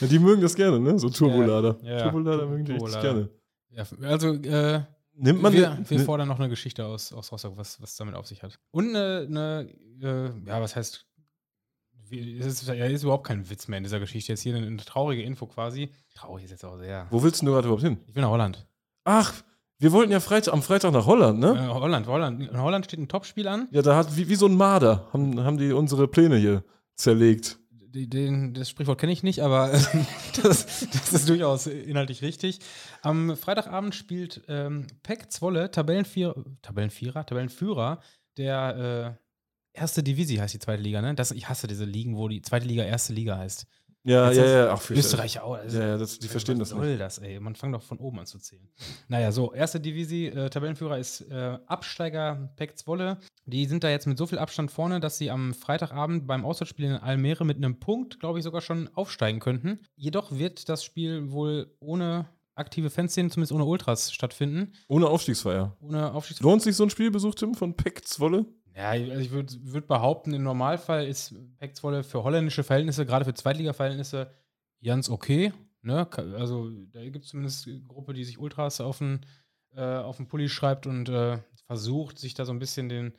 [0.00, 0.98] ja, die mögen das gerne, ne?
[0.98, 1.78] So Turbolader.
[1.82, 2.02] Ja, ja.
[2.02, 3.28] Turbolader mögen die richtig Turbolader.
[3.70, 3.90] gerne.
[4.02, 4.82] Ja, also, äh,
[5.14, 7.94] Nimmt man wir, den- wir ne- fordern noch eine Geschichte aus, aus Rostock, was, was
[7.96, 8.58] damit auf sich hat.
[8.70, 9.68] Und eine, eine
[10.02, 11.06] äh, ja, was heißt,
[12.08, 14.32] wie- es ist, ja, ist überhaupt kein Witz mehr in dieser Geschichte.
[14.32, 15.90] Jetzt hier eine, eine traurige Info quasi.
[16.14, 17.06] Traurig ist jetzt auch sehr.
[17.10, 17.98] Wo willst du denn gerade überhaupt hin?
[18.06, 18.66] Ich will nach Holland.
[19.04, 19.32] Ach,
[19.80, 21.52] wir wollten ja Freitag, am Freitag nach Holland, ne?
[21.52, 22.48] Äh, Holland, Holland.
[22.48, 23.66] In Holland steht ein Topspiel an.
[23.70, 26.62] Ja, da hat wie, wie so ein Marder haben, haben die unsere Pläne hier
[26.94, 27.58] zerlegt.
[27.92, 29.72] Den, das Sprichwort kenne ich nicht, aber
[30.42, 32.60] das, das ist durchaus inhaltlich richtig.
[33.02, 38.00] Am Freitagabend spielt ähm, Pek Zwolle, Tabellenvier, Tabellenvierer, Tabellenführer
[38.36, 39.16] der
[39.74, 41.14] äh, erste Divisi heißt die zweite Liga, ne?
[41.14, 43.66] Das, ich hasse diese Ligen, wo die zweite Liga erste Liga heißt.
[44.02, 44.72] Ja, ja, ja.
[44.72, 45.54] Ach, für- Österreich auch.
[45.54, 47.00] also- Ja, ja, das, die verstehen was das soll nicht.
[47.00, 47.38] das, ey?
[47.38, 48.66] Man fängt doch von oben an zu zählen.
[49.08, 53.18] Naja, so, erste Divisi, äh, Tabellenführer ist äh, Absteiger Pek Zwolle.
[53.44, 56.86] Die sind da jetzt mit so viel Abstand vorne, dass sie am Freitagabend beim Auswärtsspiel
[56.86, 59.80] in Almere mit einem Punkt, glaube ich, sogar schon aufsteigen könnten.
[59.96, 64.72] Jedoch wird das Spiel wohl ohne aktive Fanszene, zumindest ohne Ultras, stattfinden.
[64.88, 65.76] Ohne Aufstiegsfeier.
[65.80, 68.44] Ohne Aufstiegs Lohnt sich so ein Spielbesuch, Tim, von Peck Zwolle?
[68.76, 73.24] Ja, also ich würde würd behaupten, im Normalfall ist Pek Zwolle für holländische Verhältnisse, gerade
[73.24, 74.32] für Zweitliga-Verhältnisse,
[74.82, 75.52] ganz okay.
[75.82, 76.08] Ne?
[76.36, 79.26] Also da gibt es zumindest eine Gruppe, die sich Ultras auf den,
[79.74, 83.12] äh, auf den Pulli schreibt und äh, versucht, sich da so ein bisschen den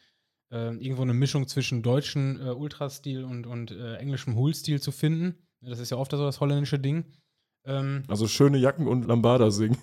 [0.51, 5.35] äh, irgendwo eine Mischung zwischen deutschen äh, Ultrastil und, und äh, englischem Hool-Stil zu finden.
[5.61, 7.05] Das ist ja oft so das holländische Ding.
[7.65, 9.77] Ähm, Also schöne Jacken und Lambada singen.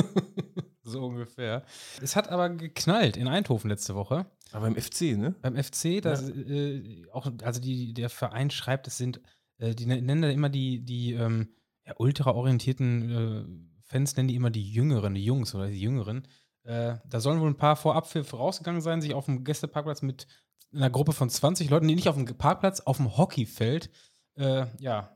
[0.82, 1.64] so ungefähr.
[2.02, 4.26] Es hat aber geknallt in Eindhoven letzte Woche.
[4.52, 5.34] Aber im FC, ne?
[5.42, 9.20] Beim FC, das, äh, auch, also die, der Verein schreibt, es sind,
[9.58, 11.50] äh, die nennen da immer die, die ähm,
[11.86, 16.26] ja, ultraorientierten äh, Fans, nennen die immer die Jüngeren, die Jungs oder die Jüngeren.
[16.64, 20.26] Äh, da sollen wohl ein paar Vorabpfiff rausgegangen sein, sich auf dem Gästeparkplatz mit
[20.72, 23.90] einer Gruppe von 20 Leuten, nee, nicht auf dem Parkplatz, auf dem Hockeyfeld.
[24.36, 25.12] Äh, ja,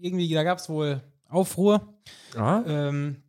[0.00, 1.98] irgendwie, da gab es wohl Aufruhr.
[2.36, 3.22] Ah, Ähm,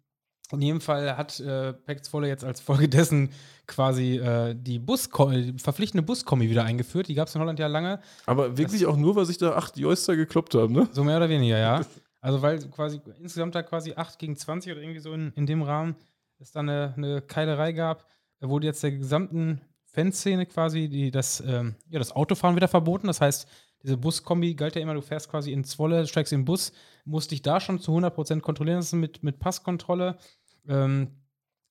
[0.52, 3.30] in jedem Fall hat äh, Pek Zwolle jetzt als Folge dessen
[3.68, 7.08] quasi äh, die Bus die verpflichtende Buskombi wieder eingeführt.
[7.08, 8.00] Die gab es in Holland ja lange.
[8.26, 10.88] aber wirklich auch nur, weil sich da acht Joyster gekloppt haben, ne?
[10.92, 11.82] So mehr oder weniger, ja.
[12.22, 15.62] Also weil quasi insgesamt da quasi 8 gegen 20 oder irgendwie so in, in dem
[15.62, 15.96] Rahmen
[16.38, 18.06] es dann eine, eine Keilerei gab,
[18.40, 23.08] da wurde jetzt der gesamten Fanszene quasi die, das, ähm, ja, das Autofahren wieder verboten.
[23.08, 23.48] Das heißt,
[23.84, 26.72] diese Buskombi galt ja immer, du fährst quasi in Zwolle, steigst in den Bus,
[27.06, 30.18] musst dich da schon zu 100% kontrollieren lassen mit, mit Passkontrolle.
[30.68, 31.10] Ähm,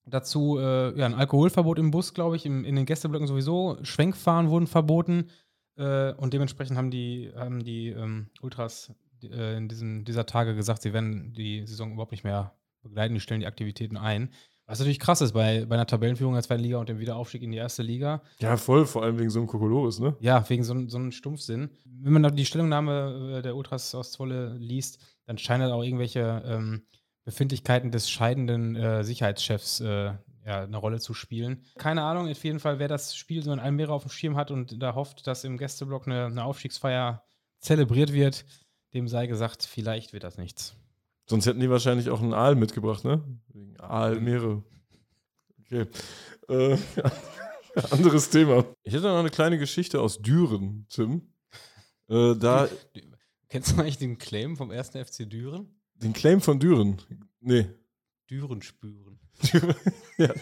[0.06, 3.78] dazu äh, ja, ein Alkoholverbot im Bus, glaube ich, im, in den Gästeblöcken sowieso.
[3.82, 5.30] Schwenkfahren wurden verboten.
[5.76, 10.82] Äh, und dementsprechend haben die, haben die ähm, Ultras äh, in diesen, dieser Tage gesagt,
[10.82, 14.30] sie werden die Saison überhaupt nicht mehr begleiten, die stellen die Aktivitäten ein.
[14.66, 17.42] Was natürlich krass ist bei, bei einer Tabellenführung in der zweiten Liga und dem Wiederaufstieg
[17.42, 18.22] in die erste Liga.
[18.38, 20.14] Ja, voll, vor allem wegen so einem Kokolores, ne?
[20.20, 21.70] Ja, wegen so, so einem Stumpfsinn.
[21.86, 26.42] Wenn man die Stellungnahme äh, der Ultras aus Zwolle liest, dann scheinen da auch irgendwelche
[26.44, 26.82] ähm,
[27.28, 30.14] Befindlichkeiten des scheidenden äh, Sicherheitschefs äh,
[30.46, 31.62] ja, eine Rolle zu spielen.
[31.76, 34.50] Keine Ahnung, auf jeden Fall, wer das Spiel so in Almere auf dem Schirm hat
[34.50, 37.22] und da hofft, dass im Gästeblock eine, eine Aufstiegsfeier
[37.60, 38.46] zelebriert wird,
[38.94, 40.74] dem sei gesagt, vielleicht wird das nichts.
[41.26, 43.22] Sonst hätten die wahrscheinlich auch einen Aal mitgebracht, ne?
[43.48, 44.64] Wegen Aalmeere.
[45.66, 45.84] Okay.
[46.48, 46.78] Äh,
[47.90, 48.64] anderes Thema.
[48.84, 51.30] Ich hätte noch eine kleine Geschichte aus Düren, Tim.
[52.08, 52.70] Äh, da,
[53.50, 54.92] Kennst du eigentlich den Claim vom 1.
[54.92, 55.77] FC Düren?
[56.02, 56.98] Den Claim von Düren.
[57.40, 57.66] Nee.
[58.30, 59.18] Düren spüren.
[60.18, 60.32] ja,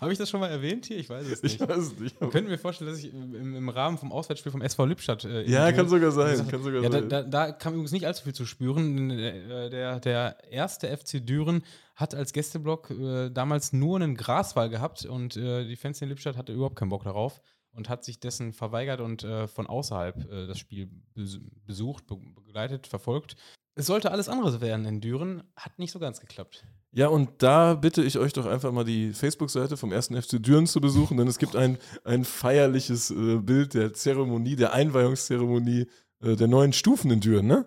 [0.00, 0.98] Habe ich das schon mal erwähnt hier?
[0.98, 1.68] Ich weiß es ich nicht.
[1.68, 2.18] weiß es nicht.
[2.18, 5.24] Könnten wir vorstellen, dass ich im, im Rahmen vom Auswärtsspiel vom SV Lippstadt.
[5.24, 6.48] Äh, Ja, kann Düren- sogar sein.
[6.48, 7.08] Kann sogar Ja, da, sein.
[7.08, 9.08] da, da kam übrigens nicht allzu viel zu spüren.
[9.08, 11.62] Der, der, der erste FC Düren
[11.96, 16.36] hat als Gästeblock äh, damals nur einen Graswall gehabt und äh, die Fans in Lippstadt
[16.36, 17.40] hatte überhaupt keinen Bock darauf
[17.72, 22.16] und hat sich dessen verweigert und äh, von außerhalb äh, das Spiel bes besucht, be
[22.46, 23.36] begleitet, verfolgt.
[23.76, 26.64] Es sollte alles andere werden in Düren, hat nicht so ganz geklappt.
[26.92, 30.08] Ja, und da bitte ich euch doch einfach mal die Facebook-Seite vom 1.
[30.08, 34.72] FC Düren zu besuchen, denn es gibt ein, ein feierliches äh, Bild der Zeremonie, der
[34.74, 35.86] Einweihungszeremonie
[36.22, 37.66] äh, der neuen Stufen in Düren, ne?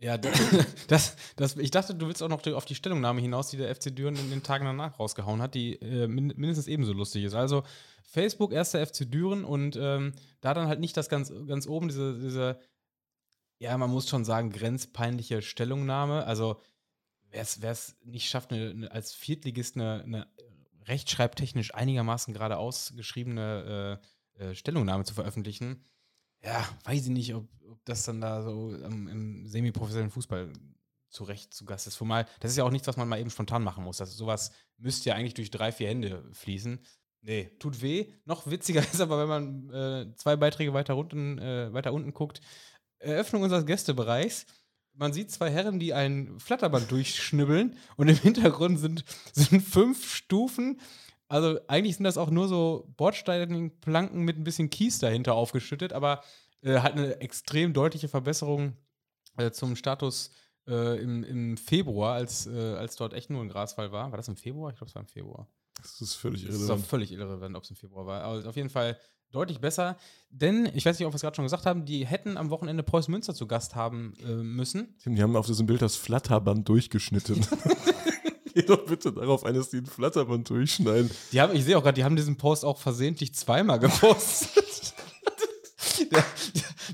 [0.00, 0.30] Ja, da-
[0.88, 3.94] das, das, ich dachte, du willst auch noch auf die Stellungnahme hinaus, die der FC
[3.94, 7.34] Düren in den Tagen danach rausgehauen hat, die äh, min mindestens ebenso lustig ist.
[7.34, 7.64] Also
[8.04, 12.18] Facebook, erster FC Düren und ähm, da dann halt nicht das ganz, ganz oben, diese,
[12.18, 12.58] diese,
[13.58, 16.24] ja, man muss schon sagen, grenzpeinliche Stellungnahme.
[16.24, 16.60] Also
[17.30, 20.26] wer es nicht schafft, eine, eine, als Viertligist eine, eine
[20.86, 24.00] rechtschreibtechnisch einigermaßen gerade ausgeschriebene
[24.38, 25.84] äh, äh, Stellungnahme zu veröffentlichen,
[26.42, 30.52] ja, weiß ich nicht, ob, ob das dann da so ähm, im semi-professionellen Fußball
[31.08, 31.94] zu Recht zu Gast ist.
[31.94, 34.00] Zumal, das ist ja auch nichts, was man mal eben spontan machen muss.
[34.00, 36.80] Also sowas müsste ja eigentlich durch drei, vier Hände fließen.
[37.22, 38.12] Nee, tut weh.
[38.24, 42.40] Noch witziger ist aber, wenn man äh, zwei Beiträge weiter unten, äh, weiter unten guckt.
[42.98, 44.46] Eröffnung unseres Gästebereichs.
[44.94, 50.80] man sieht zwei Herren, die ein Flatterband durchschnibbeln und im Hintergrund sind, sind fünf Stufen.
[51.28, 56.22] Also eigentlich sind das auch nur so Bordsteinplanken mit ein bisschen Kies dahinter aufgeschüttet, aber
[56.62, 58.76] äh, hat eine extrem deutliche Verbesserung
[59.36, 60.30] äh, zum Status
[60.66, 64.10] äh, im, im Februar, als, äh, als dort echt nur ein Grasfall war.
[64.10, 64.70] War das im Februar?
[64.70, 65.46] Ich glaube, es war im Februar.
[65.80, 66.86] Das ist völlig Das ist auch irrelevant.
[66.88, 68.22] völlig irrelevant, ob es im Februar war.
[68.22, 68.98] Aber auf jeden Fall
[69.32, 69.96] deutlich besser.
[70.30, 72.82] Denn, ich weiß nicht, ob wir es gerade schon gesagt haben, die hätten am Wochenende
[72.82, 74.94] Preußen Münster zu Gast haben äh, müssen.
[75.02, 77.46] Tim, die haben auf diesem Bild das Flatterband durchgeschnitten.
[78.54, 81.10] Geh doch bitte darauf ein, dass die ein Flatterband durchschneiden.
[81.32, 84.94] Die haben, ich sehe auch gerade, die haben diesen Post auch versehentlich zweimal gepostet.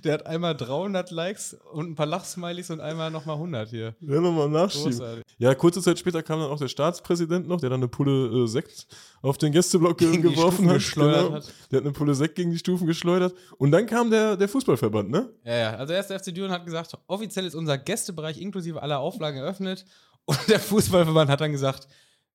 [0.04, 3.94] der, hat einmal 300 Likes und ein paar Lachsmilies und einmal nochmal 100 hier.
[4.00, 4.90] Ja, nochmal nachschieben.
[4.92, 5.24] Großartig.
[5.38, 8.46] Ja, kurze Zeit später kam dann auch der Staatspräsident noch, der dann eine Pulle äh,
[8.46, 8.86] Sekt
[9.22, 10.74] auf den Gästeblock ge Gegen geworfen hat.
[10.76, 11.36] geschleudert Genau.
[11.36, 11.52] hat.
[11.70, 13.34] Der hat eine Pulle Sekt gegen die Stufen geschleudert.
[13.58, 15.30] Und dann kam der, der Fußballverband, ne?
[15.44, 15.74] Ja, ja.
[15.76, 19.84] Also erst der FC Düren hat gesagt, offiziell ist unser Gästebereich inklusive aller Auflagen eröffnet.
[20.26, 21.88] Und der Fußballverband hat dann gesagt,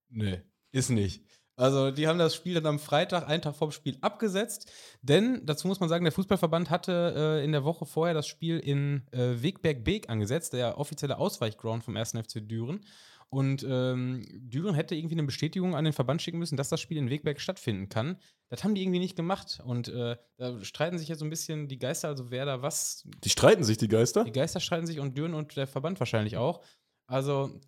[0.09, 0.37] nö,
[0.71, 1.23] ist nicht.
[1.59, 4.71] Also die haben das Spiel dann am Freitag, einen Tag vorm Spiel, abgesetzt.
[5.01, 8.59] Denn, dazu muss man sagen, der Fußballverband hatte äh, in der Woche vorher das Spiel
[8.59, 12.11] in äh, Wegberg-Beek angesetzt, der offizielle Ausweichground vom 1.
[12.11, 12.79] FC Düren.
[13.27, 16.97] Und ähm, Düren hätte irgendwie eine Bestätigung an den Verband schicken müssen, dass das Spiel
[16.97, 18.17] in Wegberg stattfinden kann.
[18.47, 19.59] Das haben die irgendwie nicht gemacht.
[19.63, 23.03] Und äh, da streiten sich jetzt so ein bisschen die Geister, also wer da was
[23.23, 24.23] Die streiten sich, die Geister.
[24.23, 26.63] die Geister streiten sich und Düren und der Verband wahrscheinlich auch.
[27.05, 27.59] Also,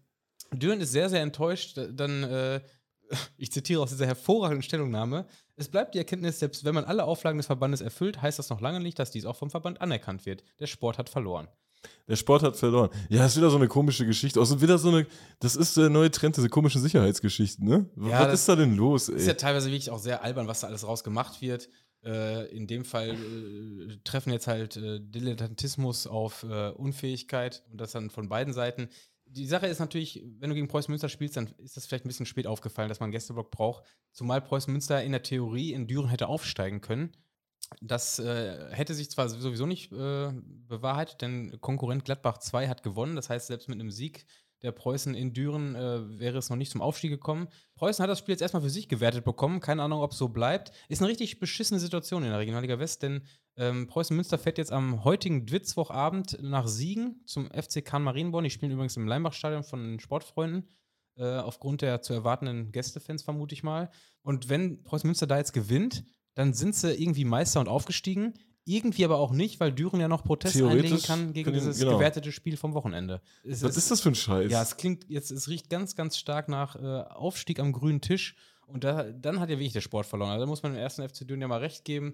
[0.54, 1.78] Düren ist sehr, sehr enttäuscht.
[1.92, 2.62] Dann, äh,
[3.38, 7.38] ich zitiere aus dieser hervorragenden Stellungnahme: Es bleibt die Erkenntnis, selbst wenn man alle Auflagen
[7.38, 10.44] des Verbandes erfüllt, heißt das noch lange nicht, dass dies auch vom Verband anerkannt wird.
[10.60, 11.48] Der Sport hat verloren.
[12.08, 12.90] Der Sport hat verloren.
[13.10, 14.40] Ja, das ist wieder so eine komische Geschichte.
[14.40, 15.08] Außerdem wieder so eine,
[15.40, 17.90] das ist der neue Trend, diese komischen Sicherheitsgeschichten, ne?
[17.98, 19.16] Ja, Was ist da denn los, ey?
[19.16, 21.70] Ist ja teilweise wirklich auch sehr albern, was da alles rausgemacht wird.
[22.04, 27.92] Äh, in dem Fall äh, treffen jetzt halt äh, Dilettantismus auf äh, Unfähigkeit und das
[27.92, 28.90] dann von beiden Seiten.
[29.34, 32.10] Die Sache ist natürlich, wenn du gegen Preußen Münster spielst, dann ist das vielleicht ein
[32.10, 33.84] bisschen spät aufgefallen, dass man einen Gästeblock braucht.
[34.12, 37.12] Zumal Preußen Münster in der Theorie in Düren hätte aufsteigen können.
[37.80, 40.34] Das äh, hätte sich zwar sowieso nicht äh,
[40.68, 43.16] bewahrheitet, denn Konkurrent Gladbach 2 hat gewonnen.
[43.16, 44.26] Das heißt, selbst mit einem Sieg
[44.62, 47.48] der Preußen in Düren äh, wäre es noch nicht zum Aufstieg gekommen.
[47.76, 49.60] Preußen hat das Spiel jetzt erstmal für sich gewertet bekommen.
[49.60, 50.72] Keine Ahnung, ob es so bleibt.
[50.88, 53.24] Ist eine richtig beschissene Situation in der Regionalliga West, denn
[53.58, 58.44] ähm, Preußen Münster fährt jetzt am heutigen Dwitzwochabend nach Siegen zum FC Kahn Marienborn.
[58.44, 60.68] Die spielen übrigens im Leimbach-Stadion von den Sportfreunden.
[61.18, 63.90] Äh, aufgrund der zu erwartenden Gästefans, vermute ich mal.
[64.22, 68.34] Und wenn Preußen Münster da jetzt gewinnt, dann sind sie irgendwie Meister und aufgestiegen.
[68.64, 71.98] Irgendwie aber auch nicht, weil Düren ja noch Protest einlegen kann gegen dieses genau.
[71.98, 73.22] gewertete Spiel vom Wochenende.
[73.44, 74.52] Es Was ist das für ein Scheiß?
[74.52, 78.36] ja, es klingt jetzt, es riecht ganz, ganz stark nach äh, Aufstieg am grünen Tisch.
[78.68, 80.30] Und da, dann hat ja wirklich der Sport verloren.
[80.30, 82.14] Also da muss man dem ersten FC Düren ja mal recht geben,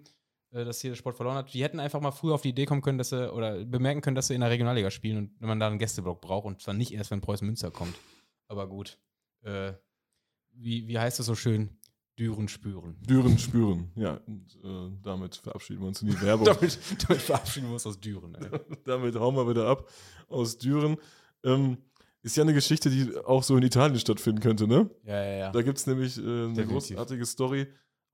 [0.51, 1.53] dass hier der Sport verloren hat.
[1.53, 4.15] Die hätten einfach mal früher auf die Idee kommen können, dass sie, oder bemerken können,
[4.15, 6.73] dass sie in der Regionalliga spielen und wenn man da einen Gästeblock braucht und zwar
[6.73, 7.95] nicht erst, wenn Preußen Münster kommt.
[8.47, 8.97] Aber gut.
[9.43, 9.73] Äh,
[10.53, 11.77] wie, wie heißt es so schön?
[12.17, 12.97] Düren spüren.
[13.01, 13.91] Düren spüren.
[13.95, 16.45] Ja, und äh, damit verabschieden wir uns in die Werbung.
[16.45, 18.35] damit, damit verabschieden wir uns aus Düren.
[18.85, 19.87] Damit hauen wir wieder ab
[20.27, 20.97] aus Düren.
[21.43, 21.77] Ähm,
[22.23, 24.89] ist ja eine Geschichte, die auch so in Italien stattfinden könnte, ne?
[25.03, 25.51] Ja, ja, ja.
[25.51, 26.71] Da gibt es nämlich äh, eine Definitiv.
[26.71, 27.67] großartige Story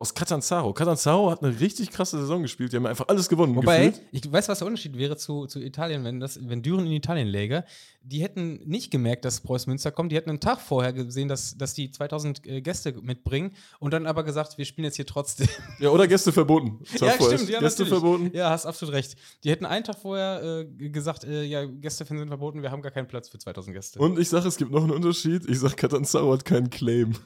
[0.03, 0.73] aus Catanzaro.
[0.73, 2.73] Catanzaro hat eine richtig krasse Saison gespielt.
[2.73, 3.55] Die haben einfach alles gewonnen.
[3.55, 4.05] Wobei, gefühlt.
[4.11, 7.29] ich weiß, was der Unterschied wäre zu, zu Italien, wenn, das, wenn Düren in Italien
[7.29, 7.63] läge.
[8.01, 10.11] Die hätten nicht gemerkt, dass Preußen Münster kommt.
[10.11, 14.05] Die hätten einen Tag vorher gesehen, dass, dass die 2000 äh, Gäste mitbringen und dann
[14.05, 15.47] aber gesagt, wir spielen jetzt hier trotzdem.
[15.79, 16.79] Ja, oder Gäste verboten.
[16.99, 17.49] ja, stimmt.
[17.49, 17.89] Ja, Gäste natürlich.
[17.89, 18.31] verboten.
[18.33, 19.15] Ja, hast absolut recht.
[19.43, 22.91] Die hätten einen Tag vorher äh, gesagt, äh, ja, Gäste sind verboten, wir haben gar
[22.91, 23.99] keinen Platz für 2000 Gäste.
[23.99, 25.49] Und ich sage, es gibt noch einen Unterschied.
[25.49, 27.13] Ich sage, Catanzaro hat keinen Claim.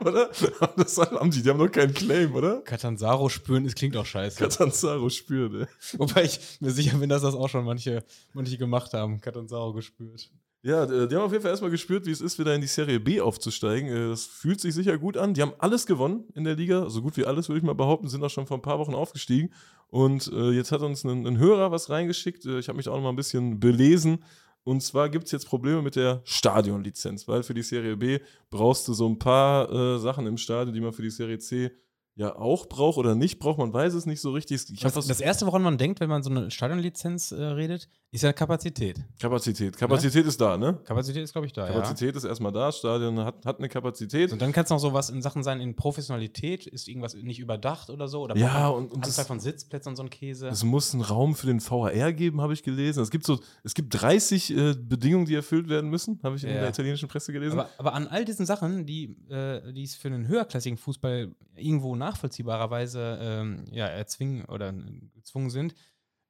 [0.04, 0.30] oder?
[0.76, 1.42] Das haben die.
[1.42, 2.60] Die haben noch keinen Claim, oder?
[2.62, 4.38] Catanzaro spüren, es klingt auch scheiße.
[4.38, 5.66] Catanzaro spürt, ey.
[5.98, 9.20] Wobei ich mir sicher bin, dass das auch schon manche, manche gemacht haben.
[9.20, 10.30] Catanzaro gespürt.
[10.62, 13.00] Ja, die haben auf jeden Fall erstmal gespürt, wie es ist, wieder in die Serie
[13.00, 13.88] B aufzusteigen.
[13.88, 15.32] Äh, Das fühlt sich sicher gut an.
[15.32, 18.08] Die haben alles gewonnen in der Liga, so gut wie alles, würde ich mal behaupten,
[18.08, 19.54] sind auch schon vor ein paar Wochen aufgestiegen.
[19.88, 22.44] Und äh, jetzt hat uns ein, ein Hörer was reingeschickt.
[22.44, 24.22] Äh, Ich habe mich auch noch mal ein bisschen belesen.
[24.64, 28.18] Und zwar gibt es jetzt Probleme mit der Stadionlizenz, weil für die Serie B
[28.50, 31.70] brauchst du so ein paar äh, Sachen im Stadion, die man für die Serie C
[32.14, 33.58] ja auch braucht oder nicht braucht.
[33.58, 34.68] Man weiß es nicht so richtig.
[34.70, 38.22] Ich Das, das Erste, woran man denkt, wenn man so eine Stadionlizenz äh, redet, ist
[38.22, 39.00] ja Kapazität.
[39.20, 39.76] Kapazität.
[39.76, 40.80] Kapazität ist da, ne?
[40.84, 41.68] Kapazität ist, glaube ich, da.
[41.68, 42.72] Kapazität ist erstmal da.
[42.72, 44.30] Stadion hat, hat eine Kapazität.
[44.30, 44.32] Ja.
[44.32, 47.38] Und dann kann es noch so was in Sachen sein, in Professionalität, ist irgendwas nicht
[47.38, 48.22] überdacht oder so?
[48.22, 50.48] Oder Ja, und- und Anzahl von Sitzplätzen und so ein Käse.
[50.48, 53.00] Es muss einen Raum für den VAR geben, habe ich gelesen.
[53.00, 56.50] Es gibt so, es gibt 30 äh, Bedingungen, die erfüllt werden müssen, habe ich in
[56.50, 56.60] Ja.
[56.62, 57.60] der italienischen Presse gelesen.
[57.60, 63.18] aber, aber an all diesen Sachen, die, äh, es für einen höherklassigen Fußball irgendwo nachvollziehbarerweise
[63.20, 64.72] ähm, ja, erzwingen oder
[65.14, 65.74] gezwungen sind,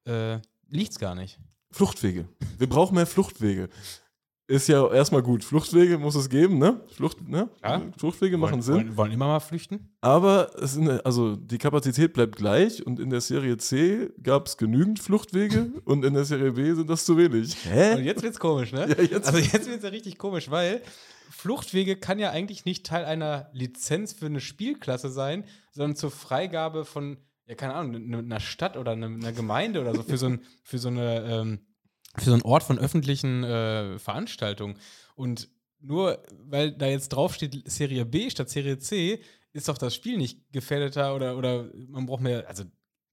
[0.05, 1.39] äh, liegt es gar nicht.
[1.71, 2.27] Fluchtwege.
[2.57, 3.69] Wir brauchen mehr Fluchtwege.
[4.47, 5.45] Ist ja erstmal gut.
[5.45, 6.81] Fluchtwege muss es geben, ne?
[6.93, 7.49] Flucht, ne?
[7.63, 7.81] Ja.
[7.97, 8.75] Fluchtwege machen wollen, Sinn.
[8.75, 9.95] Wollen, wollen immer mal flüchten?
[10.01, 14.57] Aber es sind, also die Kapazität bleibt gleich und in der Serie C gab es
[14.57, 17.55] genügend Fluchtwege und in der Serie B sind das zu wenig.
[17.65, 18.01] Und Hä?
[18.01, 18.89] jetzt wird's komisch, ne?
[18.89, 20.81] Ja, jetzt- also jetzt wird's ja richtig komisch, weil
[21.29, 26.83] Fluchtwege kann ja eigentlich nicht Teil einer Lizenz für eine Spielklasse sein, sondern zur Freigabe
[26.83, 27.17] von,
[27.51, 30.39] ja, keine Ahnung, ne- einer Stadt oder ne- einer Gemeinde oder so für so, ein,
[30.63, 31.59] für so eine, ähm,
[32.17, 34.77] für so einen Ort von öffentlichen äh, Veranstaltungen.
[35.15, 35.49] Und
[35.81, 39.21] nur weil da jetzt draufsteht Serie B statt Serie C,
[39.51, 42.63] ist doch das Spiel nicht gefährdeter oder, oder man braucht mehr, also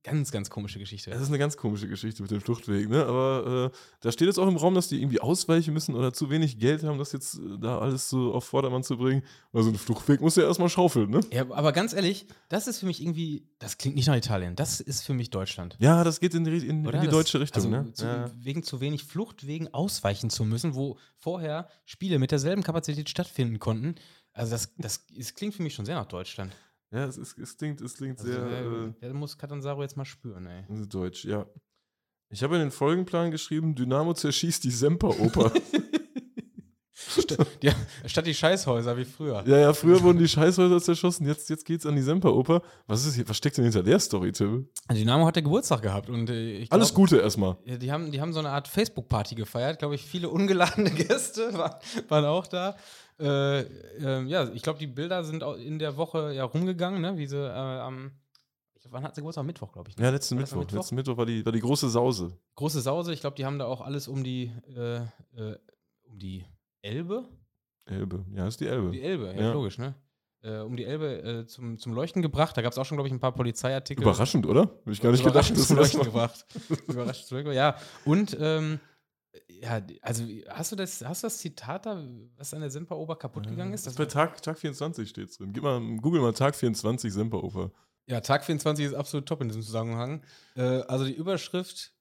[0.05, 1.11] ganz, ganz komische Geschichte.
[1.11, 3.05] Das ist eine ganz komische Geschichte mit dem Fluchtweg, ne?
[3.05, 6.31] Aber äh, da steht jetzt auch im Raum, dass die irgendwie ausweichen müssen oder zu
[6.31, 9.23] wenig Geld haben, das jetzt äh, da alles so auf Vordermann zu bringen.
[9.53, 11.21] Weil so ein Fluchtweg muss ja erstmal schaufeln, ne?
[11.33, 14.81] Ja, aber ganz ehrlich, das ist für mich irgendwie, das klingt nicht nach Italien, das
[14.81, 15.77] ist für mich Deutschland.
[15.81, 17.93] Ja, das geht in die, in, in die Das- deutsche Richtung, also ne?
[17.93, 18.31] Zu, Ja.
[18.39, 23.97] Wegen zu wenig Fluchtwegen ausweichen zu müssen, wo vorher Spiele mit derselben Kapazität stattfinden konnten.
[24.33, 26.53] Also das, das, es klingt für mich schon sehr nach Deutschland.
[26.91, 29.97] Ja, es, ist, es klingt, es klingt Also, sehr äh, äh, der muss Catanzaro jetzt
[29.97, 30.65] mal spüren, ey.
[30.89, 31.47] deutsch, ja.
[32.31, 35.53] Ich habe in den Folgenplan geschrieben, Dynamo zerschießt die Semperoper.
[37.63, 37.73] Ja,
[38.07, 39.43] statt die Scheißhäuser wie früher.
[39.47, 42.63] ja, ja, früher wurden die Scheißhäuser zerschossen, jetzt, jetzt geht's an die Semperoper.
[42.87, 44.69] Was ist hier, was steckt denn hinter der Story, Tim?
[44.91, 47.57] Dynamo hat ja Geburtstag gehabt und äh, ich Alles glaub, Gute erstmal.
[47.67, 50.05] Die haben, die haben so eine Art Facebook-Party gefeiert, glaube ich.
[50.05, 51.75] Viele ungeladene Gäste waren,
[52.09, 52.77] waren auch da.
[53.21, 57.17] Äh, ähm, ja, ich glaube, die Bilder sind in der Woche ja rumgegangen, ne?
[57.19, 58.13] Wie sie äh, am.
[58.91, 59.45] Wann hat sie Geburtstag?
[59.45, 59.97] Mittwoch, glaube ich.
[59.99, 60.05] ne?
[60.05, 60.61] Ja, letzten Mittwoch.
[60.61, 60.77] Mittwoch?
[60.79, 62.33] Letzten Mittwoch war die, war die große Sause.
[62.55, 64.97] Große Sause, ich glaube, die haben da auch alles um die, äh,
[65.37, 65.57] äh,
[66.05, 66.47] um die
[66.89, 67.29] Elbe?
[67.85, 68.25] Elbe.
[68.35, 68.91] Ja, ist die Elbe.
[68.91, 69.53] Die Elbe, ja, Ja.
[69.53, 69.95] logisch, ne?
[70.43, 72.57] Äh, um die Elbe äh, zum, zum Leuchten gebracht.
[72.57, 74.03] Da gab es auch schon, glaube ich, ein paar Polizeiartikel.
[74.05, 74.63] Überraschend, oder?
[74.63, 76.47] Habe ich gar nicht gedacht, zum Leuchten gebracht.
[76.87, 78.79] Überraschend zum Leuchten Ja, und ähm,
[79.49, 82.03] ja, also hast du das, hast du das Zitat da,
[82.37, 83.87] was an der Semperoper kaputt gegangen ist?
[83.87, 85.53] Das bei Tag, Tag 24 steht drin.
[85.53, 87.73] Gib mal, google mal Tag 24 Semperoper.
[88.07, 90.23] ja, Tag 24 ist absolut top in diesem Zusammenhang.
[90.57, 91.93] Äh, also die Überschrift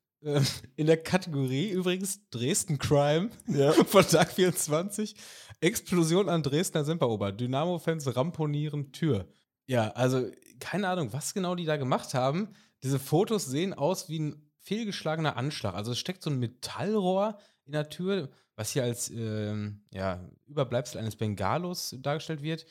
[0.75, 3.71] in der Kategorie übrigens Dresden Crime Ja.
[3.85, 5.15] von Tag 24.
[5.61, 7.31] Explosion an Dresdner Semperoper.
[7.31, 9.27] Dynamo-Fans ramponieren Tür.
[9.67, 12.49] Ja, also keine Ahnung, was genau die da gemacht haben.
[12.83, 15.75] Diese Fotos sehen aus wie ein fehlgeschlagener Anschlag.
[15.75, 20.99] Also es steckt so ein Metallrohr in der Tür, was hier als ähm, ja, Überbleibsel
[20.99, 22.65] eines Bengalos dargestellt wird.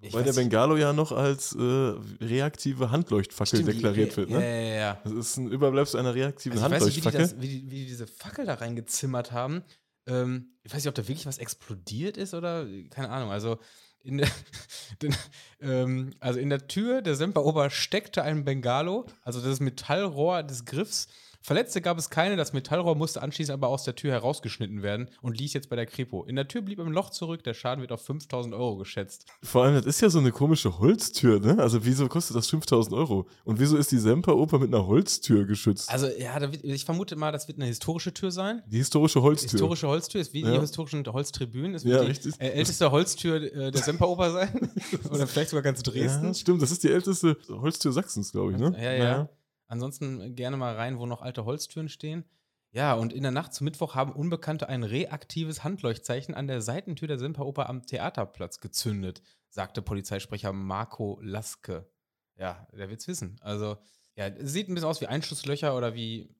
[0.00, 4.38] Ich Weil der Bengalo ja noch als äh, reaktive Handleuchtfackel Stimmt, die- deklariert wird, Ja,
[4.38, 4.68] ne?
[4.68, 5.00] ja, ja.
[5.04, 7.38] Das ist ein Überbleibsel einer reaktiven Also ich weiß nicht, wie die, Handleuchtfackel.
[7.38, 9.62] das, wie, die, wie die diese Fackel da reingezimmert haben.
[10.06, 13.30] Ähm, ich weiß nicht, ob da wirklich was explodiert ist oder keine Ahnung.
[13.30, 13.58] Also
[14.02, 14.28] in der,
[15.02, 15.16] den,
[15.60, 21.08] ähm, also in der Tür der Semperoper steckte ein Bengalo, also das Metallrohr des Griffs.
[21.46, 25.38] Verletzte gab es keine, das Metallrohr musste anschließend aber aus der Tür herausgeschnitten werden und
[25.38, 26.24] ließ jetzt bei der Kripo.
[26.24, 29.26] In der Tür blieb ein Loch zurück, der Schaden wird auf 5000 Euro geschätzt.
[29.44, 31.60] Vor allem, das ist ja so eine komische Holztür, ne?
[31.60, 33.28] Also wieso kostet das 5000 Euro?
[33.44, 35.88] Und wieso ist die Semperoper mit einer Holztür geschützt?
[35.88, 38.64] Also ja, wird, ich vermute mal, das wird eine historische Tür sein.
[38.66, 39.50] die historische Holztür.
[39.52, 40.60] Historische Holztür ist wie die Ja.
[40.60, 41.76] historischen Holztribünen.
[41.76, 44.68] Es Ja, wird die äh, älteste Holztür äh, der Semperoper sein.
[45.12, 46.26] Oder vielleicht sogar ganz Dresden.
[46.26, 48.74] Ja, stimmt, das ist die älteste Holztür Sachsens, glaube ich, ne?
[48.82, 49.28] Ja, ja.
[49.68, 52.24] Ansonsten gerne mal rein, wo noch alte Holztüren stehen.
[52.70, 57.08] Ja, und in der Nacht zum Mittwoch haben Unbekannte ein reaktives Handleuchtzeichen an der Seitentür
[57.08, 61.90] der Semperoper am Theaterplatz gezündet, sagte Polizeisprecher Marco Laske.
[62.36, 63.38] Ja, der wird's wissen.
[63.40, 63.78] Also,
[64.14, 66.34] ja, sieht ein bisschen aus wie Einschusslöcher oder wie.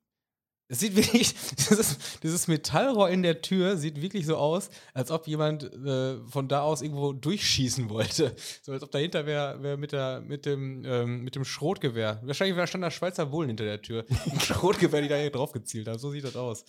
[0.69, 1.35] Es sieht wirklich,
[1.71, 6.49] dieses, dieses Metallrohr in der Tür sieht wirklich so aus, als ob jemand äh, von
[6.49, 8.35] da aus irgendwo durchschießen wollte.
[8.63, 12.21] So als ob dahinter wer, wer mit, der, mit, dem, ähm, mit dem Schrotgewehr.
[12.25, 14.05] Wahrscheinlich stand da Schweizer Bullen hinter der Tür.
[14.31, 15.99] Ein Schrotgewehr, die da hier drauf gezielt haben.
[15.99, 16.65] So sieht das aus.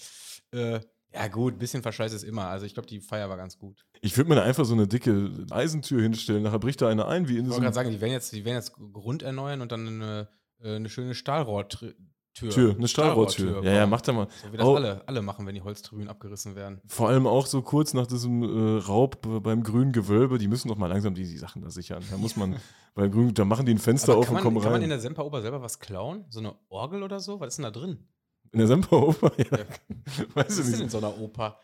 [0.51, 0.79] Äh,
[1.13, 2.47] ja, gut, ein bisschen Verschleiß ist immer.
[2.47, 3.85] Also ich glaube, die Feier war ganz gut.
[4.01, 7.27] Ich würde mir da einfach so eine dicke Eisentür hinstellen, nachher bricht da eine ein,
[7.27, 9.71] wie in Ich wollte gerade sagen, die werden, jetzt, die werden jetzt Grund erneuern und
[9.71, 10.29] dann eine,
[10.59, 11.95] äh, eine schöne Stahlrohrtür.
[12.39, 13.63] Tür, eine Stahlrohrtür.
[13.63, 14.27] Ja, ja, macht da mal.
[14.43, 14.75] So wie das Oh.
[14.75, 16.81] alle, alle machen, wenn die Holztribünen abgerissen werden.
[16.87, 20.77] Vor allem auch so kurz nach diesem äh, Raub beim grünen Gewölbe, die müssen doch
[20.77, 22.03] mal langsam die, die Sachen da sichern.
[22.11, 22.55] Da muss man
[22.95, 24.83] beim grünen, da machen die ein Fenster Aber auf und man, kommen kann man in
[24.83, 24.89] rein.
[24.91, 26.25] der Semperoper selber was klauen?
[26.29, 27.39] So eine Orgel oder so?
[27.39, 28.07] Was ist denn da drin?
[28.51, 29.31] In der Semperoper?
[29.37, 29.45] Ja.
[29.59, 29.65] Ja.
[30.35, 31.59] Weiß Was ist denn in so einer Oper?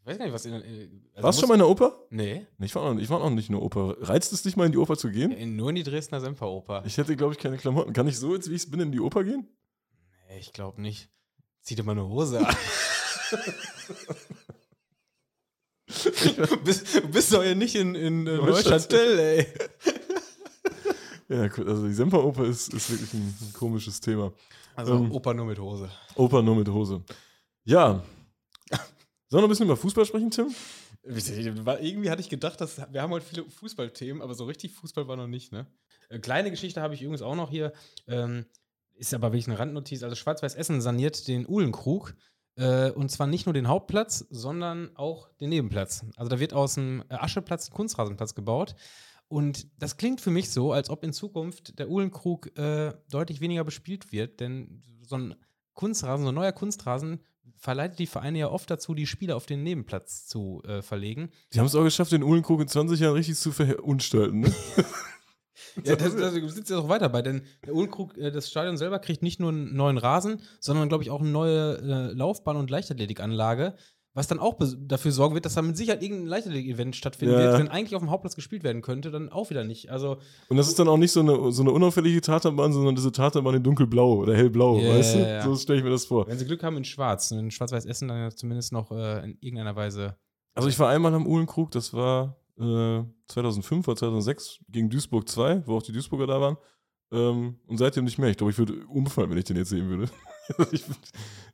[0.00, 0.52] Ich weiß gar nicht, was in.
[0.52, 0.58] äh,
[1.14, 1.96] Also Warst du schon mal in der Oper?
[2.10, 3.96] Nee, Ich war, noch, ich war noch nicht in der Oper.
[4.00, 5.30] Reizt es dich mal in die Oper zu gehen?
[5.32, 6.82] in, nur in die Dresdner Semperoper.
[6.84, 7.94] Ich hätte, glaube ich, keine Klamotten.
[7.94, 9.48] Kann ich so, jetzt wie ich bin, in die Oper gehen?
[10.38, 11.08] Ich glaube nicht.
[11.62, 12.56] Zieh dir mal eine Hose an.
[15.86, 19.46] du, bist, du bist doch hier nicht in, in äh, Neuchâtel, ey.
[21.28, 24.32] Ja, also die Semperoper ist, ist wirklich ein, ein komisches Thema.
[24.76, 25.10] Also Ähm.
[25.12, 25.90] Oper nur mit Hose.
[26.16, 27.02] Oper nur mit Hose.
[27.64, 28.04] Ja.
[28.70, 28.82] Sollen
[29.30, 30.54] wir noch ein bisschen über Fußball sprechen, Tim?
[31.02, 35.16] Irgendwie hatte ich gedacht, dass wir haben heute viele Fußballthemen, aber so richtig Fußball war
[35.16, 35.66] noch nicht, ne?
[36.08, 37.72] Äh, kleine Geschichte habe ich übrigens auch noch hier.
[38.06, 38.46] Ähm,
[38.96, 40.02] ist aber wirklich eine Randnotiz.
[40.02, 42.14] Also Schwarz-Weiß Essen saniert den Uhlenkrug.
[42.56, 46.04] Äh, und zwar nicht nur den Hauptplatz, sondern auch den Nebenplatz.
[46.16, 48.74] Also da wird aus dem Ascheplatz ein Kunstrasenplatz gebaut.
[49.28, 53.64] Und das klingt für mich so, als ob in Zukunft der Uhlenkrug äh, deutlich weniger
[53.64, 55.34] bespielt wird, denn so ein
[55.72, 57.20] Kunstrasen, so ein neuer Kunstrasen
[57.56, 61.30] verleitet die Vereine ja oft dazu, die Spiele auf den Nebenplatz zu äh, verlegen.
[61.52, 64.54] Die haben es auch geschafft, den Uhlenkrug in 20 Jahren richtig zu verunstalten, ne?
[65.84, 68.98] ja, das, das sitzt ja auch weiter bei, denn der Uhlenkrug, äh, das Stadion selber
[68.98, 72.70] kriegt nicht nur einen neuen Rasen, sondern, glaube ich, auch eine neue äh, Laufbahn- und
[72.70, 73.74] Leichtathletikanlage,
[74.14, 77.40] was dann auch dafür sorgen wird, dass da mit Sicherheit irgendein Leichtathletik-Event stattfinden ja.
[77.40, 79.90] wird, wenn eigentlich auf dem Hauptplatz gespielt werden könnte, dann auch wieder nicht.
[79.90, 83.10] Also, und das ist dann auch nicht so eine, so eine unauffällige Tatanbahn, sondern diese
[83.10, 85.18] Tatanbahn in dunkelblau oder hellblau, yeah, weißt du?
[85.18, 85.42] Ja.
[85.42, 86.28] So stelle ich mir das vor.
[86.28, 89.36] Wenn sie Glück haben in schwarz, in schwarz-weiß Essen dann ja zumindest noch äh, in
[89.40, 90.16] irgendeiner Weise.
[90.54, 95.66] Also ich war einmal am Uhlenkrug, das war äh, 2005 oder 2006 gegen Duisburg 2,
[95.66, 96.56] wo auch die Duisburger da waren.
[97.12, 98.30] Ähm, und seitdem nicht mehr.
[98.30, 100.10] Ich glaube, ich würde umfallen, wenn ich den jetzt sehen würde.
[100.72, 100.84] ich,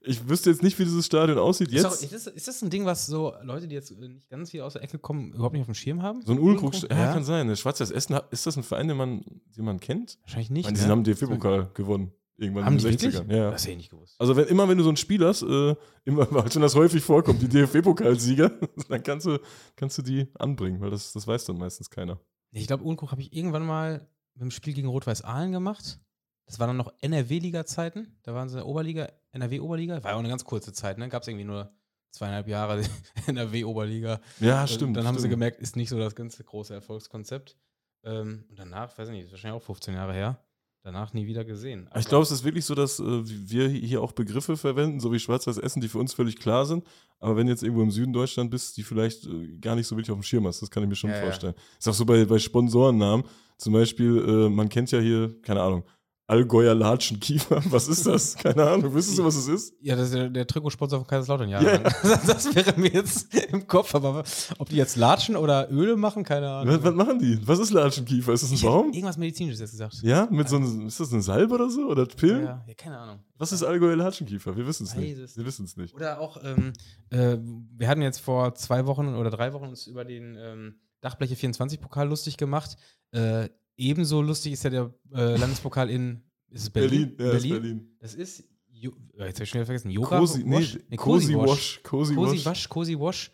[0.00, 1.70] ich, wüsste jetzt nicht, wie dieses Stadion aussieht.
[1.70, 1.84] Jetzt.
[1.84, 4.50] Ist, auch, ist, das, ist, das, ein Ding, was so Leute, die jetzt nicht ganz
[4.50, 6.22] hier aus der Ecke kommen, überhaupt nicht auf dem Schirm haben?
[6.24, 7.54] So ein Ulkrug, ja, ja, kann sein.
[7.54, 9.24] Schwarz-Weiß Essen, ist das ein Verein, den man,
[9.56, 10.18] den man kennt?
[10.22, 10.60] Wahrscheinlich nicht.
[10.60, 10.90] Ich meine, die ne?
[10.90, 12.12] haben den DFB-Pokal gewonnen.
[12.40, 13.34] Irgendwann haben in den 60ern.
[13.34, 13.50] Ja.
[13.50, 14.16] Das hätte ich nicht gewusst.
[14.18, 15.74] Also wenn, immer wenn du so ein Spiel hast, äh,
[16.04, 18.50] immer, weil schon das häufig vorkommt, die DFB-Pokalsieger,
[18.88, 19.38] dann kannst du,
[19.76, 22.18] kannst du die anbringen, weil das, das weiß dann meistens keiner.
[22.52, 26.00] Ich glaube, Ulkrug habe ich irgendwann mal mit dem Spiel gegen Rot-Weiß Aalen gemacht.
[26.46, 28.16] Das waren dann noch NRW-Liga-Zeiten.
[28.22, 30.02] Da waren sie Oberliga, NRW-Oberliga.
[30.02, 31.10] War ja auch eine ganz kurze Zeit, ne?
[31.10, 31.70] Gab es irgendwie nur
[32.10, 32.82] zweieinhalb Jahre
[33.26, 34.20] NRW-Oberliga.
[34.40, 34.96] Ja, stimmt.
[34.96, 35.22] Dann haben stimmt.
[35.24, 37.58] sie gemerkt, ist nicht so das ganze große Erfolgskonzept.
[38.02, 40.42] Ähm, und danach, weiß ich nicht, ist wahrscheinlich auch 15 Jahre her.
[40.82, 41.88] Danach nie wieder gesehen.
[41.90, 45.12] Aber ich glaube, es ist wirklich so, dass äh, wir hier auch Begriffe verwenden, so
[45.12, 46.84] wie Schwarz-Weiß Essen, die für uns völlig klar sind.
[47.18, 50.10] Aber wenn jetzt irgendwo im Süden Deutschland bist, die vielleicht äh, gar nicht so wirklich
[50.10, 51.22] auf dem Schirm hast, das kann ich mir schon Ja, ja.
[51.22, 51.54] vorstellen.
[51.78, 53.26] Ist auch so bei, bei Sponsorennamen.
[53.58, 55.84] Zum Beispiel, äh, man kennt ja hier, keine Ahnung,
[56.30, 57.60] Allgäuer Latschenkiefer.
[57.70, 58.36] Was ist das?
[58.36, 58.94] Keine Ahnung.
[58.94, 59.74] Wüsstest du, was es ist?
[59.80, 61.60] Ja, das ist der, der Trikotsponsor von Kaiserslautern, ja.
[61.60, 61.78] Ja.
[62.26, 64.22] Das wäre mir jetzt im Kopf, aber
[64.58, 66.76] ob die jetzt Latschen oder Öle machen, keine Ahnung.
[66.76, 67.40] Was, was machen die?
[67.46, 68.32] Was ist Latschenkiefer?
[68.32, 68.92] Ist das ein Ich Baum?
[68.92, 70.02] Irgendwas Medizinisches jetzt gesagt.
[70.02, 71.88] Ja, mit so einem, ist das eine Salbe oder so?
[71.88, 72.44] Oder Pillen?
[72.44, 73.18] Ja, ja, keine Ahnung.
[73.36, 74.56] Was ist Allgäuer Latschenkiefer?
[74.56, 75.36] Wir wissen es nicht.
[75.36, 75.94] Wir wissen es nicht.
[75.94, 76.72] Oder auch, ähm,
[77.10, 77.38] äh,
[77.76, 82.08] wir hatten jetzt vor zwei Wochen oder drei Wochen uns über den ähm, Dachbleche 24-Pokal
[82.08, 82.76] lustig gemacht.
[83.12, 83.48] Äh,
[83.80, 87.16] ebenso lustig ist ja der äh, Landespokal in ist es Berlin.
[87.16, 87.96] Berlin, ja, ist Berlin.
[88.00, 90.78] Das ist, Jo- äh, jetzt habe ich schon wieder vergessen, Yoga Cozy, nee, Wash?
[90.88, 91.48] Nee, Cozy Wash.
[91.48, 91.80] Wash.
[91.82, 92.44] Cozy Wash.
[92.46, 93.30] Wash, Cozy Wash.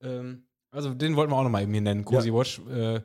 [0.00, 2.60] Ähm, also den wollten wir auch nochmal eben hier nennen, Cozy Wash.
[2.68, 3.02] Äh, äh,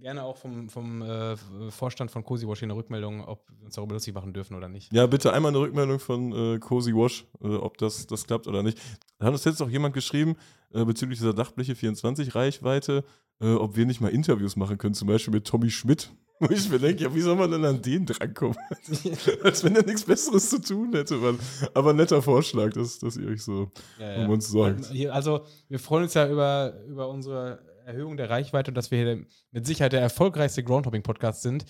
[0.00, 1.36] gerne auch vom, vom äh,
[1.70, 4.68] Vorstand von Cozy Wash hier eine Rückmeldung, ob wir uns darüber lustig machen dürfen oder
[4.68, 4.92] nicht.
[4.92, 8.62] Ja, bitte einmal eine Rückmeldung von äh, Cozy Wash, äh, ob das, das klappt oder
[8.62, 8.78] nicht.
[9.18, 10.36] Da hat uns jetzt auch jemand geschrieben,
[10.72, 13.04] äh, bezüglich dieser Dachbleche 24 Reichweite,
[13.40, 16.10] äh, ob wir nicht mal Interviews machen können, zum Beispiel mit Tommy Schmidt.
[16.40, 18.56] Wo ich mir denke, ja, wie soll man denn an den drankommen?
[19.44, 21.38] Als wenn er nichts Besseres zu tun hätte, Mann.
[21.74, 24.90] Aber ein netter Vorschlag, dass, dass ihr euch so Ja, um uns sorgt.
[25.10, 29.26] Also, wir freuen uns ja über, über unsere Erhöhung der Reichweite und dass wir hier
[29.50, 31.64] mit Sicherheit der erfolgreichste Groundhopping-Podcast sind.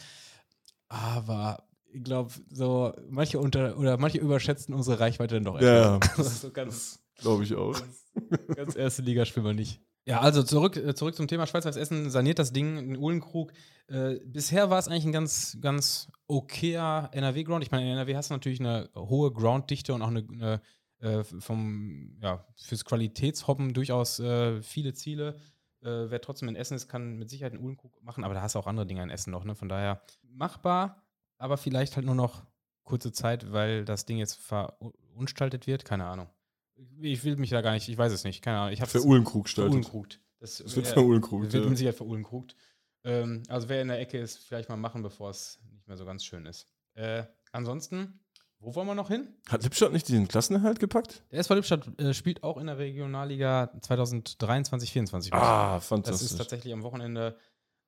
[0.89, 6.41] Aber ich glaube, so manche unter oder manche überschätzen unsere Reichweite dann doch Ja, etwas.
[6.43, 7.81] So ganz, glaube ich auch.
[8.55, 9.81] ganz erste Liga spielen wir nicht.
[10.07, 13.53] Ja, also zurück, äh, zurück zum Thema Schwarz-Weiß Essen saniert das Ding in Uhlenkrug.
[13.87, 17.65] Äh, bisher war es eigentlich ein ganz, ganz okayer NRW-Ground.
[17.65, 20.61] Ich meine, in NRW hast du natürlich eine hohe Grounddichte und auch eine, eine
[21.01, 25.37] äh, vom, ja, fürs Qualitätshoppen durchaus äh, viele Ziele.
[25.85, 28.55] Äh, wer trotzdem in Essen ist, kann mit Sicherheit einen Uhlenkrug machen, aber da hast
[28.55, 29.45] du auch andere Dinge in Essen noch.
[29.45, 29.55] Ne?
[29.55, 31.03] Von daher machbar,
[31.37, 32.45] aber vielleicht halt nur noch
[32.85, 35.85] kurze Zeit, weil das Ding jetzt verunstaltet wird.
[35.85, 36.29] Keine Ahnung.
[37.01, 38.43] Ich will mich da gar nicht, ich weiß es nicht.
[38.43, 38.73] Keine Ahnung.
[38.73, 39.49] Ich Für Uhlenkrug.
[39.49, 40.21] Verullenkrugt.
[40.41, 41.69] Das, Es wird ja, verullenkrugt, Wird ja.
[41.69, 42.57] mit Sicherheit verullenkrugt.
[43.05, 46.05] Ähm, also wer in der Ecke ist, vielleicht mal machen, bevor es nicht mehr so
[46.05, 46.67] ganz schön ist.
[46.95, 48.21] Äh, ansonsten,
[48.65, 49.29] wo wollen wir noch hin?
[49.49, 51.23] Hat Lippstadt nicht den Klassenerhalt gepackt?
[51.31, 55.35] Der SV Lippstadt äh, spielt auch in der Regionalliga 2023-24 mit.
[55.35, 56.31] Ah, das fantastisch.
[56.31, 57.37] ist tatsächlich am Wochenende,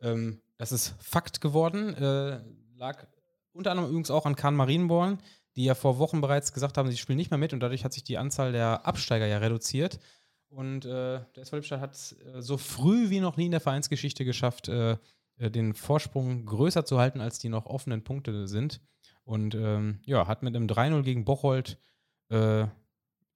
[0.01, 1.95] ähm, das ist Fakt geworden.
[1.95, 2.41] Äh,
[2.77, 3.07] lag
[3.53, 5.19] unter anderem übrigens auch an Kahn Marienborn,
[5.57, 7.95] die ja vor Wochen bereits gesagt haben, sie spielen nicht mehr mit und dadurch hat
[7.95, 9.99] sich die Anzahl der Absteiger ja reduziert.
[10.49, 13.61] Und äh, der SV Lippstadt hat es äh, so früh wie noch nie in der
[13.61, 14.97] Vereinsgeschichte geschafft, äh,
[15.39, 18.81] äh, den Vorsprung größer zu halten, als die noch offenen Punkte sind.
[19.27, 21.79] Und ähm, ja, hat mit einem 3-0 gegen Bocholt
[22.31, 22.67] äh,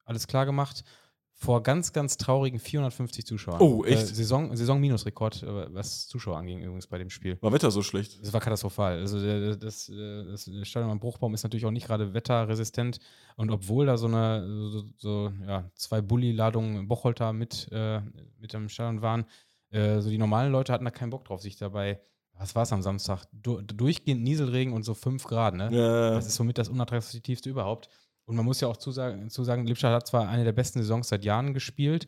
[0.05, 0.85] alles klar gemacht.
[1.33, 3.61] vor ganz, ganz traurigen 450 Zuschauern.
[3.61, 4.03] Oh, echt?
[4.03, 7.39] Äh, Saison, Saison-Minusrekord, äh, was Zuschauer anging übrigens bei dem Spiel.
[7.41, 8.21] War Wetter so schlecht?
[8.23, 8.99] Es war katastrophal.
[8.99, 12.99] Also der, das, äh, das Stadion am Bruchbaum ist natürlich auch nicht gerade wetterresistent.
[13.37, 18.01] Und obwohl da so eine so, so ja, zwei Bulli-Ladungen Bocholter mit, äh,
[18.39, 19.25] mit am Stadion waren,
[19.71, 22.01] äh, so die normalen Leute hatten da keinen Bock drauf, sich dabei,
[22.41, 23.27] was war es am Samstag?
[23.33, 25.69] Du, durchgehend Nieselregen und so 5 Grad, ne?
[25.71, 26.11] Ja.
[26.13, 27.89] Das ist somit das unattraktivste überhaupt.
[28.25, 31.25] Und man muss ja auch zusagen, zusagen Lippstadt hat zwar eine der besten Saisons seit
[31.25, 32.07] Jahren gespielt,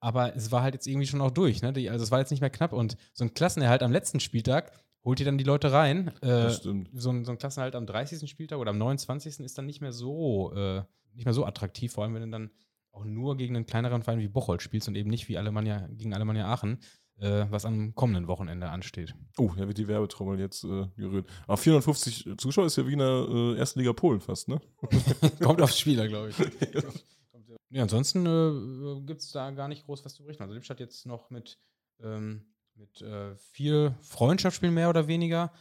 [0.00, 1.62] aber es war halt jetzt irgendwie schon auch durch.
[1.62, 1.72] Ne?
[1.72, 2.72] Die, also es war jetzt nicht mehr knapp.
[2.72, 4.72] Und so ein Klassenerhalt am letzten Spieltag
[5.04, 6.08] holt ihr dann die Leute rein.
[6.20, 6.88] Äh, Das stimmt.
[6.92, 8.28] so, ein, so ein Klassenerhalt am 30.
[8.28, 9.40] Spieltag oder am 29.
[9.40, 10.82] ist dann nicht mehr so, äh,
[11.14, 12.50] nicht mehr so attraktiv, vor allem wenn du dann
[12.92, 16.12] auch nur gegen einen kleineren Verein wie Bocholt spielst und eben nicht wie Alemannia, gegen
[16.12, 16.78] Alemannia Aachen,
[17.20, 19.14] äh, was am kommenden Wochenende ansteht.
[19.38, 21.26] Oh, da wird die Werbetrommel jetzt äh, gerührt.
[21.46, 24.60] Aber 450 Zuschauer ist ja wie in der äh, ersten Liga Polen fast, ne?
[25.42, 26.36] Kommt aufs Spieler, glaube ich.
[27.70, 30.42] ja, ansonsten äh, gibt es da gar nicht groß was zu berichten.
[30.42, 31.58] Also Lippstadt jetzt noch mit,
[32.02, 35.52] ähm, mit äh, vier Freundschaftsspielen mehr oder weniger.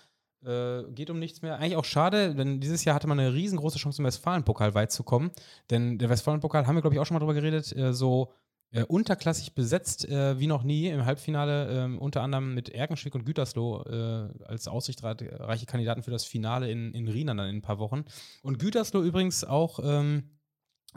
[0.41, 1.57] Äh, geht um nichts mehr.
[1.57, 5.03] Eigentlich auch schade, denn dieses Jahr hatte man eine riesengroße Chance, im Westfalenpokal weit zu
[5.03, 5.32] kommen.
[5.70, 8.32] Denn der Westfalenpokal, haben wir, glaube ich, auch schon mal drüber geredet, äh, so
[8.72, 13.26] äh, unterklassig besetzt äh, wie noch nie im Halbfinale, ähm, unter anderem mit Erkenschwick und
[13.26, 17.80] Gütersloh äh, als aussichtsreiche Kandidaten für das Finale in, in Rienan dann in ein paar
[17.80, 18.05] Wochen.
[18.43, 20.30] Und Gütersloh übrigens auch ähm,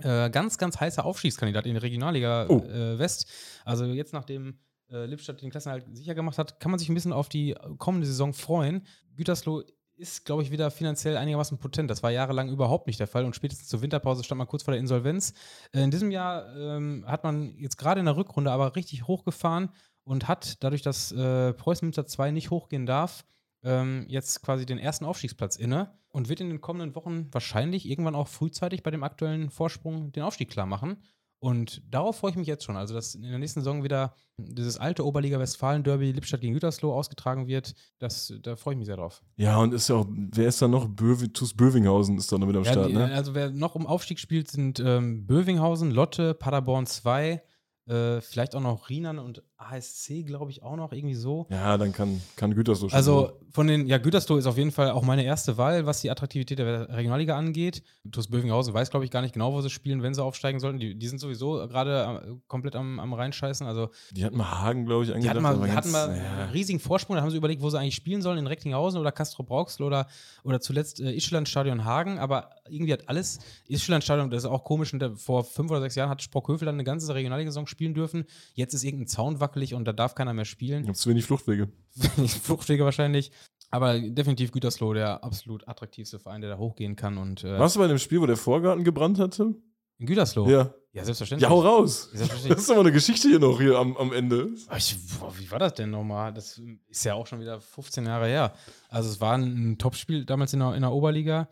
[0.03, 2.59] äh, ganz, ganz heißer Aufstiegskandidat in die Regionalliga Oh.
[2.59, 3.31] äh, West.
[3.65, 4.59] Also jetzt, nachdem
[4.91, 8.07] äh, Lippstadt den Klassenerhalt sicher gemacht hat, kann man sich ein bisschen auf die kommende
[8.07, 8.87] Saison freuen.
[9.17, 9.63] Gütersloh
[10.03, 11.89] ist, glaube ich, wieder finanziell einigermaßen potent.
[11.89, 14.73] Das war jahrelang überhaupt nicht der Fall und spätestens zur Winterpause stand man kurz vor
[14.73, 15.33] der Insolvenz.
[15.73, 19.71] Äh, in diesem Jahr ähm, hat man jetzt gerade in der Rückrunde aber richtig hochgefahren
[20.05, 23.25] und hat dadurch, dass äh, Preußen Münster 2 nicht hochgehen darf,
[23.63, 28.17] ähm, jetzt quasi den ersten Aufstiegsplatz inne und wird in den kommenden Wochen wahrscheinlich irgendwann
[28.17, 30.97] auch frühzeitig bei dem aktuellen Vorsprung den Aufstieg klar machen.
[31.43, 32.77] Und darauf freue ich mich jetzt schon.
[32.77, 37.75] Also, dass in der nächsten Saison wieder dieses alte Oberliga-Westfalen-Derby Lippstadt gegen Gütersloh ausgetragen wird,
[37.99, 39.25] das, da freue ich mich sehr drauf.
[39.35, 40.87] Ja, und ist ja auch, wer ist da noch?
[40.87, 43.13] Böwi, TuS Bövinghausen ist da noch mit am Ja, Start, die, ne?
[43.13, 47.43] Also, wer noch um Aufstieg spielt, sind ähm, Bövinghausen, Lotte, Paderborn 2,
[47.87, 51.47] äh, vielleicht auch noch Rienan und ASC, glaube ich, auch noch irgendwie so.
[51.51, 52.97] Ja, dann kann, kann Gütersloh schon.
[52.97, 56.11] Also von den, ja, Gütersloh ist auf jeden Fall auch meine erste Wahl, was die
[56.11, 57.83] Attraktivität der Regionalliga angeht.
[58.11, 60.79] TuS Bövinghausen weiß, glaube ich, gar nicht genau, wo sie spielen, wenn sie aufsteigen sollten.
[60.79, 63.67] Die, die sind sowieso gerade äh, komplett am, am Reinscheißen.
[63.67, 65.45] Also die hatten mal Hagen, glaube ich, die angedacht.
[65.45, 66.43] hatten mal, die hatten mal ja.
[66.43, 69.13] einen riesigen Vorsprung, da haben sie überlegt, wo sie eigentlich spielen sollen, in Recklinghausen oder
[69.13, 70.07] Castro Brauxel oder,
[70.45, 75.45] oder zuletzt äh, Ischland-Stadion Hagen, aber irgendwie hat alles, Ischland-Stadion, das ist auch komisch, vor
[75.45, 79.09] fünf oder sechs Jahren hat Sprockhövel dann eine ganze Regionalliga-Saison spielen dürfen, jetzt ist irgendein
[79.09, 80.85] Zaun wackelig und da darf keiner mehr spielen.
[80.85, 81.69] Habe zu wenig Fluchtwege.
[82.43, 83.31] Fluchtwege wahrscheinlich.
[83.71, 87.17] Aber definitiv Gütersloh, der absolut attraktivste Verein, der da hochgehen kann.
[87.17, 89.55] Und äh, Warst du bei dem Spiel, wo der Vorgarten gebrannt hatte?
[89.99, 90.49] in Gütersloh?
[90.49, 90.75] Ja.
[90.95, 91.49] Ja, selbstverständlich.
[91.49, 92.11] Ja, hau raus.
[92.13, 94.51] Das ist doch mal eine Geschichte hier noch hier am, am Ende.
[94.77, 96.35] Ich, boah, wie war das denn nochmal?
[96.35, 98.53] Das ist ja auch schon wieder 15 Jahre her.
[98.91, 101.49] Also es war ein Topspiel damals in der, in der Oberliga.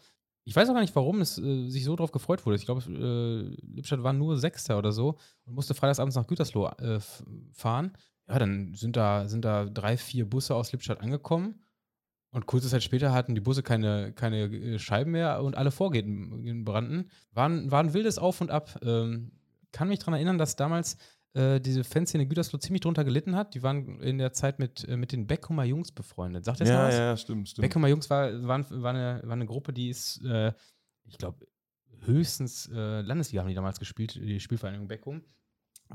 [0.51, 2.57] Ich weiß auch gar nicht, warum es äh, sich so drauf gefreut wurde.
[2.57, 6.99] Ich glaube, äh, Lippstadt war nur Sechster oder so und musste freitagsabends nach Gütersloh äh,
[7.53, 7.93] fahren.
[8.27, 11.63] Ja, dann sind da, sind da drei, vier Busse aus Lippstadt angekommen.
[12.33, 16.65] Und kurze Zeit später hatten die Busse keine, keine äh, Scheiben mehr und alle Vorgänge
[16.65, 17.09] brannten.
[17.31, 18.77] War ein, war ein wildes Auf und Ab.
[18.83, 19.31] Ähm,
[19.71, 20.97] kann mich daran erinnern, dass damals
[21.35, 23.55] äh, diese Fanszene Gütersloh ziemlich drunter gelitten hat.
[23.55, 26.45] Die waren in der Zeit mit, äh, mit den Beckumer Jungs befreundet.
[26.45, 26.95] Sagt ihr das Ja, was?
[26.97, 27.63] ja, stimmt, stimmt.
[27.63, 30.53] Beckumer Jungs war, waren, war, eine, war eine Gruppe, die ist, äh,
[31.05, 31.47] ich glaube,
[32.05, 35.23] höchstens äh, Landesliga haben die damals gespielt, die Spielvereinigung Beckum.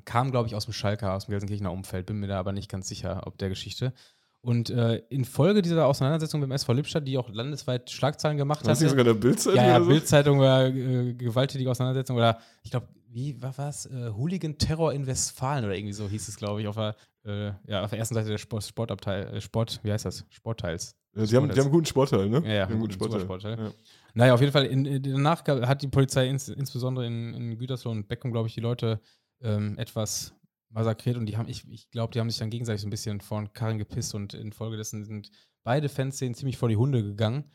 [0.04, 2.70] Kam, glaube ich, aus dem Schalker, aus dem Gelsenkirchener Umfeld, bin mir da aber nicht
[2.70, 3.94] ganz sicher, ob der Geschichte.
[4.42, 8.80] Und äh, infolge dieser Auseinandersetzung mit dem SV Lippstadt, die auch landesweit Schlagzeilen gemacht Hast
[8.82, 8.92] du hat.
[8.92, 9.80] sogar der Bildzeitung Ja, ja?
[9.80, 13.86] Bildzeitung war äh, gewalttätige Auseinandersetzung oder ich glaube, wie war was?
[13.86, 16.96] Äh, Hooligan-Terror in Westfalen oder irgendwie so hieß es, glaube ich, auf der,
[17.26, 20.26] äh, ja, auf der ersten Seite des Sport, Sportabteil, äh, Sport, wie heißt das?
[20.30, 20.98] Sportteils.
[21.16, 22.42] Ja, die, haben, die haben einen guten Sportteil, ne?
[22.46, 23.22] Ja, ja, einen guten Sportteil.
[23.22, 23.58] Sportteil.
[23.58, 23.72] Ja.
[24.16, 27.92] Naja, auf jeden Fall, in, in, danach hat die Polizei ins, insbesondere in, in Gütersloh
[27.92, 29.00] und Beckum, glaube ich, die Leute
[29.42, 30.34] ähm, etwas
[30.70, 33.22] massakriert und die haben, ich, ich glaube, die haben sich dann gegenseitig so ein bisschen
[33.22, 35.32] vor den Karren gepisst und infolgedessen sind
[35.64, 37.46] beide Fanszenen ziemlich vor die Hunde gegangen.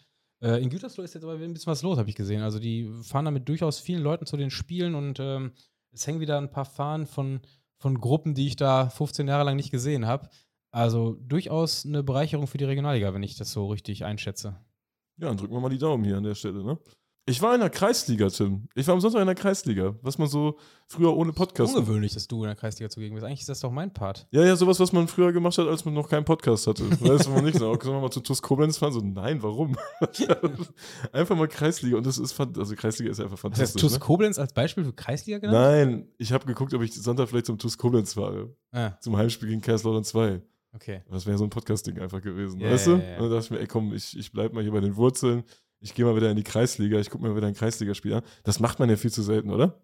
[0.42, 2.42] Äh, in Gütersloh ist jetzt aber ein bisschen was los, habe ich gesehen.
[2.42, 5.52] Also die fahren da mit durchaus vielen Leuten zu den Spielen und ähm,
[5.92, 7.40] es hängen wieder ein paar Fahnen von,
[7.78, 10.28] von Gruppen, die ich da 15 Jahre lang nicht gesehen habe.
[10.72, 14.60] Also durchaus eine Bereicherung für die Regionalliga, wenn ich das so richtig einschätze.
[15.16, 16.78] ja, dann drücken wir mal die Daumen hier an der Stelle, ne?
[17.26, 18.66] Ich war in der Kreisliga, Tim.
[18.74, 20.58] Ich war am Sonntag in der Kreisliga, was man so
[20.88, 21.76] früher ohne Podcast.
[21.76, 23.24] Ungewöhnlich, dass du in der Kreisliga zugegen bist.
[23.24, 24.26] Eigentlich ist das doch mein Part.
[24.32, 26.90] Ja, ja, sowas, was man früher gemacht hat, als man noch keinen Podcast hatte.
[27.00, 28.92] Weißt du, man nicht so, sollen wir mal zu TuS Koblenz fahren?
[28.92, 29.76] So, nein, warum?
[31.12, 33.80] einfach mal Kreisliga und das ist, also Kreisliga ist einfach Hast du fantastisch.
[33.82, 33.98] TuS Ne?
[34.00, 35.58] Koblenz als Beispiel für Kreisliga genannt?
[35.58, 38.54] Nein, ich habe geguckt, ob ich Sonntag vielleicht zum TuS Koblenz fahre.
[38.72, 40.42] Ah, Zum Heimspiel gegen Kaiserslautern 2.
[40.74, 41.02] okay.
[41.08, 42.90] Das wäre so ein Podcast-Ding einfach gewesen, Ja, weißt du?
[42.92, 43.16] ja, ja.
[43.18, 45.44] Und dann dachte ich mir, ey komm, ich, ich bleib mal hier bei den Wurzeln.
[45.80, 48.22] Ich gehe mal wieder in die Kreisliga, ich gucke mir wieder ein Kreisligaspiel an.
[48.44, 49.82] Das macht man ja viel zu selten, oder?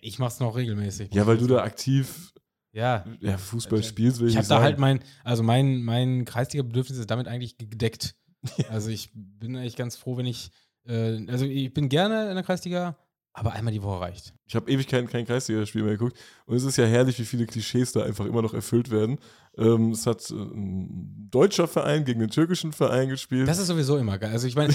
[0.00, 1.14] Ich mach's noch regelmäßig.
[1.14, 2.32] Ja, weil du da aktiv
[2.72, 3.04] Ja.
[3.20, 6.98] ja, Fußball Also, spielst, will ich Ich habe da halt mein, also mein, mein Kreisliga-Bedürfnis
[6.98, 8.14] ist damit eigentlich gedeckt.
[8.68, 10.50] Also ich bin eigentlich ganz froh, wenn ich,
[10.84, 12.98] äh, also ich bin gerne in der Kreisliga,
[13.34, 14.34] aber einmal die Woche reicht.
[14.46, 16.18] Ich habe Ewigkeiten kein Kreisligaspiel mehr geguckt.
[16.44, 19.18] Und es ist ja herrlich, wie viele Klischees da einfach immer noch erfüllt werden.
[19.58, 23.46] Ähm, es hat äh, ein deutscher Verein gegen einen türkischen Verein gespielt.
[23.46, 24.30] Das ist sowieso immer geil.
[24.32, 24.74] Also ich meine,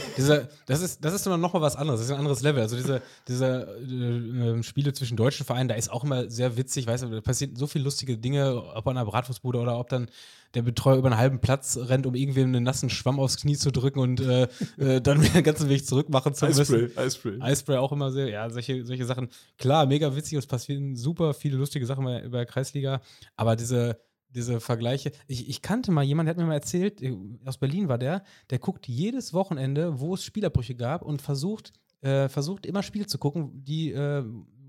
[0.67, 2.61] das ist, das ist noch mal was anderes, das ist ein anderes Level.
[2.61, 6.85] Also diese, diese äh, äh, Spiele zwischen deutschen Vereinen, da ist auch immer sehr witzig,
[6.85, 10.09] weißt du, da passieren so viele lustige Dinge, ob an einer Bratwurstbude oder ob dann
[10.53, 13.71] der Betreuer über einen halben Platz rennt, um irgendwem einen nassen Schwamm aufs Knie zu
[13.71, 14.47] drücken und äh,
[14.77, 16.61] äh, dann wieder den ganzen Weg zurück machen zu müssen.
[16.61, 17.41] Eispray, Eispray.
[17.41, 19.29] Eispray auch immer sehr, ja, solche, solche Sachen.
[19.57, 23.01] Klar, mega witzig, es passieren super viele lustige Sachen bei, bei der Kreisliga,
[23.35, 23.99] aber diese,
[24.29, 27.15] diese Vergleiche, ich, ich kannte mal jemanden, der hat mir mal erzählt, äh,
[27.45, 32.29] aus Berlin war der, der guckt jedes Wochenende, wo es Spielabbrüche gab und versucht, äh,
[32.29, 34.23] versucht immer Spiele zu gucken, die, äh,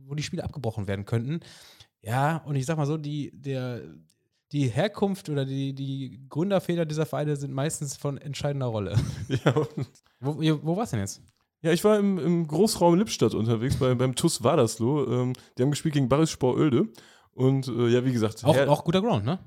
[0.06, 1.40] wo die Spiele abgebrochen werden könnten.
[2.02, 3.82] Ja, und ich sag mal so, die, der,
[4.52, 8.96] die Herkunft oder die, die Gründerfehler dieser Vereine sind meistens von entscheidender Rolle.
[9.44, 9.54] Ja,
[10.20, 11.20] Wo, wo war's denn jetzt?
[11.60, 15.06] Ja, ich war im, im Großraum Lippstadt unterwegs, bei, beim TUS Wadersloh.
[15.06, 16.88] Ähm, die haben gespielt gegen Baris Oelde.
[17.38, 18.44] Und äh, ja, wie gesagt.
[18.44, 19.38] Auch, auch guter Ground, ne?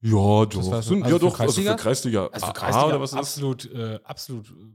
[0.00, 0.70] ja, Das doch.
[0.72, 1.38] war so- Sind, also ja, doch.
[1.40, 2.26] Also für Kreisliga.
[2.28, 3.26] Also für Kreisliga A oder was ist das?
[3.28, 4.72] absolut, äh, absolut äh,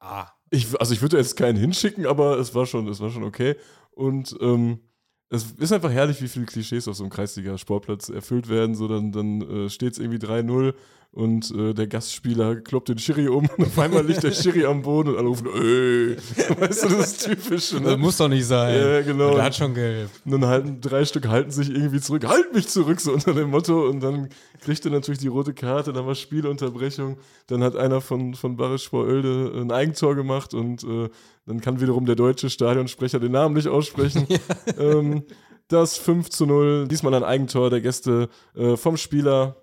[0.00, 0.26] A.
[0.50, 3.54] Ich, also ich würde jetzt keinen hinschicken, aber es war schon, es war schon okay.
[3.92, 4.80] Und ähm,
[5.28, 8.74] es ist einfach herrlich, wie viele Klischees auf so einem Kreisliga-Sportplatz erfüllt werden.
[8.74, 10.74] So, dann, dann äh, steht es irgendwie 3-0
[11.12, 14.82] und äh, der Gastspieler kloppt den Schiri um und auf einmal liegt der Schiri am
[14.82, 16.16] Boden und alle rufen, ey.
[16.60, 17.70] Weißt du, das ist typisch.
[17.70, 17.96] Das Ne?
[17.96, 18.76] muss doch nicht sein.
[18.78, 19.34] Ja, genau.
[19.34, 20.08] Der hat schon gelb.
[20.24, 23.50] Und dann halten drei Stück halten sich irgendwie zurück, halt mich zurück, so unter dem
[23.50, 23.88] Motto.
[23.88, 24.28] Und dann
[24.60, 27.18] kriegt er natürlich die rote Karte, dann war Spielunterbrechung.
[27.48, 31.08] Dann hat einer von, von Barisch Oelde ein Eigentor gemacht und äh,
[31.46, 34.28] dann kann wiederum der deutsche Stadionsprecher den Namen nicht aussprechen.
[34.78, 35.24] ähm,
[35.66, 39.56] das 5 zu 0, diesmal ein Eigentor der Gäste äh, vom Spieler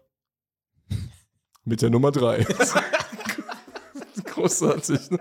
[1.67, 2.45] mit der Nummer 3.
[4.25, 5.19] Großartig, ne?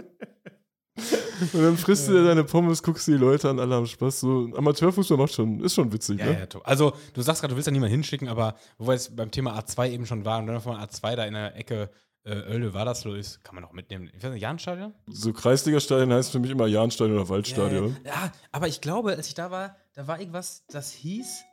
[1.52, 4.20] Und dann frisst du dir deine Pommes, guckst die Leute an, alle haben Spaß.
[4.20, 6.38] So, Amateurfußball macht schon, ist schon witzig, Ja, ne?
[6.40, 6.62] ja, top.
[6.66, 9.58] Also, du sagst gerade, du willst ja niemanden hinschicken, aber wo wir jetzt beim Thema
[9.58, 11.90] A2 eben schon waren, wenn von A2 da in der Ecke
[12.24, 14.10] äh, Oelde Wadersloh ist, kann man auch mitnehmen.
[14.16, 14.94] Ich weiß nicht, Jahnstadion?
[15.08, 17.96] So Kreisliga-Stadion heißt für mich immer Jahnstadion oder Waldstadion.
[18.04, 21.44] Ja, ja, aber ich glaube, als ich da war, da war irgendwas, das hieß,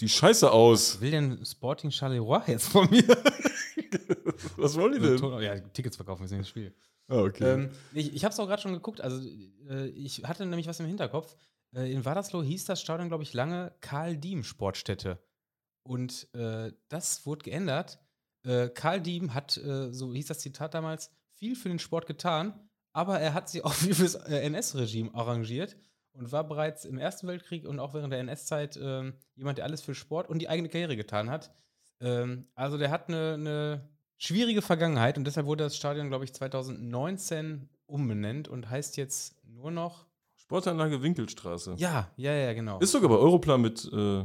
[0.00, 0.94] die Scheiße aus.
[0.94, 3.04] was will denn Sporting Charleroi jetzt von mir?
[4.56, 5.42] Was wollen die denn?
[5.42, 6.74] ja, Tickets verkaufen, wir sind das Spiel.
[7.08, 7.44] Ah, okay.
[7.44, 9.00] Ähm, ich ich habe es auch gerade schon geguckt.
[9.00, 9.26] Also,
[9.68, 11.36] äh, ich hatte nämlich was im Hinterkopf.
[11.74, 15.18] Äh, in Wadersloh hieß das Stadion, glaube ich, lange Karl Diem Sportstätte.
[15.82, 17.98] Und äh, das wurde geändert.
[18.44, 22.68] Äh, Karl Diem hat, äh, so hieß das Zitat damals, viel für den Sport getan,
[22.92, 25.76] aber er hat sich auch viel fürs NS-Regime arrangiert
[26.16, 29.82] und war bereits im Ersten Weltkrieg und auch während der NS-Zeit ähm, jemand, der alles
[29.82, 31.52] für Sport und die eigene Karriere getan hat.
[32.00, 36.34] Ähm, also der hat eine, eine schwierige Vergangenheit und deshalb wurde das Stadion, glaube ich,
[36.34, 40.06] 2019 umbenannt und heißt jetzt nur noch.
[40.36, 41.74] Sportanlage Winkelstraße.
[41.76, 42.78] Ja, ja, ja, genau.
[42.78, 44.24] Ist sogar bei Europlan mit äh,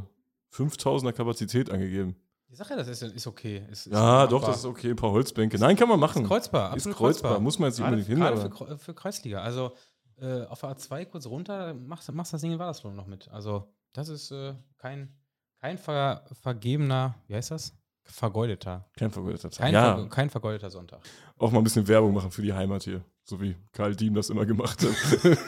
[0.52, 2.16] 5000er Kapazität angegeben.
[2.48, 3.64] ich sage ja, das ist, ist okay.
[3.70, 4.90] Ist, ist Ja, doch, das ist okay.
[4.90, 5.58] Ein paar Holzbänke.
[5.58, 6.22] Nein, kann man machen.
[6.22, 6.68] Ist kreuzbar.
[6.76, 7.40] Ist absolut kreuzbar.
[7.40, 9.42] Muss man jetzt nicht unbedingt hin, gerade für, für Kreisliga.
[9.42, 9.72] Also
[10.20, 13.28] äh, auf der A2 kurz runter, machst, machst das Ding in Wadersloh noch mit.
[13.28, 15.14] Also das ist äh, kein,
[15.60, 17.76] kein ver, vergebener, wie heißt das?
[18.04, 18.88] Vergeudeter.
[18.96, 19.60] Kein vergeudeter Tag.
[19.60, 21.00] Kein, ja, ver, kein vergeudeter Sonntag.
[21.38, 23.04] auch mal ein bisschen Werbung machen für die Heimat hier.
[23.24, 24.90] So wie Karl Diem das immer gemacht hat.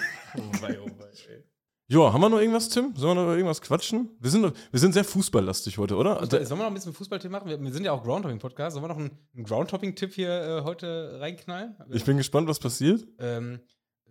[1.88, 2.94] ja, haben wir noch irgendwas, Tim?
[2.94, 4.16] Sollen wir noch irgendwas quatschen?
[4.20, 6.24] Wir sind, wir sind sehr fußballlastig heute, oder?
[6.24, 7.48] Sollen wir noch ein bisschen Fußballtipp machen?
[7.48, 8.74] Wir, wir sind ja auch Groundhopping-Podcast.
[8.74, 11.74] Sollen wir noch einen, einen Groundhopping-Tipp hier äh, heute reinknallen?
[11.90, 13.04] Ich bin gespannt, was passiert.
[13.18, 13.60] ähm,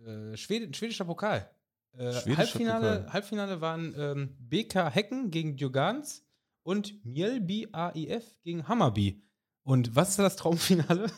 [0.06, 1.50] äh, Schwed schwedischer Pokal.
[1.92, 3.12] Äh, Schwedischer Halbfinale, Pokal.
[3.12, 6.24] Halbfinale waren ähm, BK Hecken gegen Djurgans
[6.62, 9.22] und Mjölby AIF gegen Hammarby.
[9.62, 11.10] Und was ist das Traumfinale?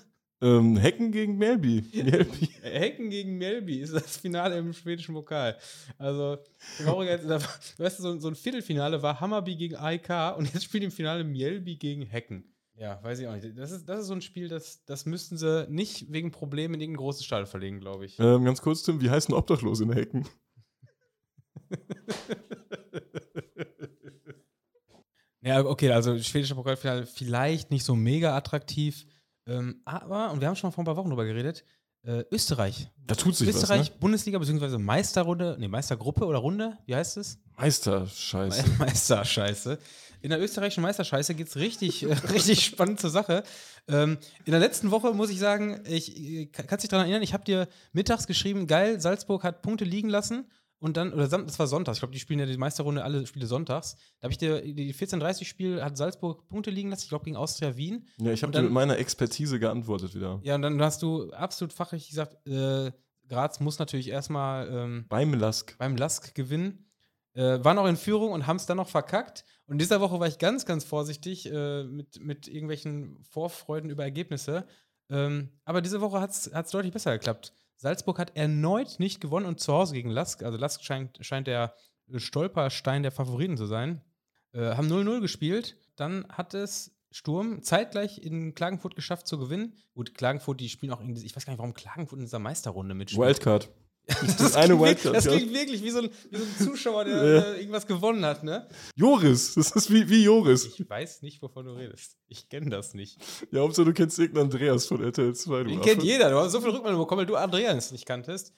[0.43, 1.83] Ähm, Hecken gegen Melby.
[1.95, 2.49] Melby.
[2.63, 5.57] Hecken gegen Mjölby ist das Finale im schwedischen Pokal.
[5.97, 6.39] Also,
[6.77, 7.41] trauriger da
[7.79, 11.25] weißt du, so, so ein Viertelfinale war Hammarby gegen AIK und jetzt spielt im Finale
[11.25, 12.45] Mjölby gegen Hecken.
[12.79, 13.57] Ja, weiß ich auch nicht.
[13.57, 16.81] Das ist, das ist so ein Spiel, das, das müssten sie nicht wegen Problemen in
[16.83, 18.19] irgendein großes Stadion verlegen, glaube ich.
[18.19, 20.29] Ähm, ganz kurz, Tim, wie heißen Obdachlose in Hecken?
[25.47, 29.07] Ja, okay, also schwedischer Pokalfinale vielleicht nicht so mega attraktiv.
[29.47, 31.65] Ähm, aber, und wir haben schon mal vor ein paar Wochen drüber geredet,
[32.03, 32.91] äh, Österreich.
[32.97, 33.97] Da tut sich Österreich, was, ne?
[34.01, 34.77] Bundesliga bzw.
[34.79, 37.39] Meisterrunde, nee, Meistergruppe oder Runde, wie heißt es?
[37.57, 38.71] Meister, scheiße.
[38.79, 39.79] Meisterscheiße.
[40.23, 43.43] In der österreichischen Meisterscheiße geht es richtig, richtig spannend zur Sache.
[43.89, 47.33] Ähm, in der letzten Woche muss ich sagen, ich äh, kann dich daran erinnern, ich
[47.35, 50.47] habe dir mittags geschrieben, geil, Salzburg hat Punkte liegen lassen.
[50.79, 53.47] Und dann, oder das war Sonntags, ich glaube, die spielen ja die Meisterrunde alle Spiele
[53.47, 53.97] sonntags.
[54.21, 57.77] Da habe ich dir, die 14:30-Spiel hat Salzburg Punkte liegen lassen, ich glaube, gegen Austria
[57.79, 58.07] Wien.
[58.19, 60.39] Ja, ich habe dir mit meiner Expertise geantwortet wieder.
[60.43, 62.93] Ja, und dann hast du absolut fachlich gesagt, äh,
[63.29, 65.77] Graz muss natürlich erstmal ähm, Beim Lask.
[65.79, 66.85] beim Lask gewinnen.
[67.33, 69.45] Äh, waren auch in Führung und haben es dann noch verkackt.
[69.67, 74.05] Und in dieser Woche war ich ganz, ganz vorsichtig äh, mit, mit irgendwelchen Vorfreuden über
[74.05, 74.67] Ergebnisse.
[75.11, 77.53] Ähm, aber diese Woche hat es deutlich besser geklappt.
[77.77, 80.43] Salzburg hat erneut nicht gewonnen und zu Hause gegen Lask.
[80.43, 81.75] Also Lask scheint, scheint der
[82.15, 84.03] Stolperstein der Favoriten zu sein.
[84.53, 85.77] Äh, haben 0-0 gespielt.
[85.97, 89.75] Dann hat es Sturm zeitgleich in Klagenfurt geschafft zu gewinnen.
[89.95, 92.95] Gut, Klagenfurt, die spielen auch in ich weiß gar nicht, warum Klagenfurt in dieser Meisterrunde
[92.95, 93.27] mitspielt.
[93.27, 93.71] Wildcard.
[94.21, 95.33] Das, ist eine klingt, wirklich- Wildcard, das ja.
[95.33, 97.55] klingt wirklich wie so, ein, wie so ein Zuschauer, der Ja.
[97.55, 98.69] irgendwas gewonnen hat, ne?
[98.95, 99.55] Joris.
[99.55, 100.67] Das ist wie, wie Joris.
[100.79, 102.17] Ich weiß nicht, wovon du redest.
[102.29, 103.19] Ich kenne das nicht.
[103.51, 105.63] Ja, Hauptsache du kennst irgendeinen Andreas von RTL 2.
[105.65, 106.31] Du Den kennt jeder.
[106.31, 108.53] Du hast so viel Rückmeldung bekommen, weil du Andreas nicht kanntest.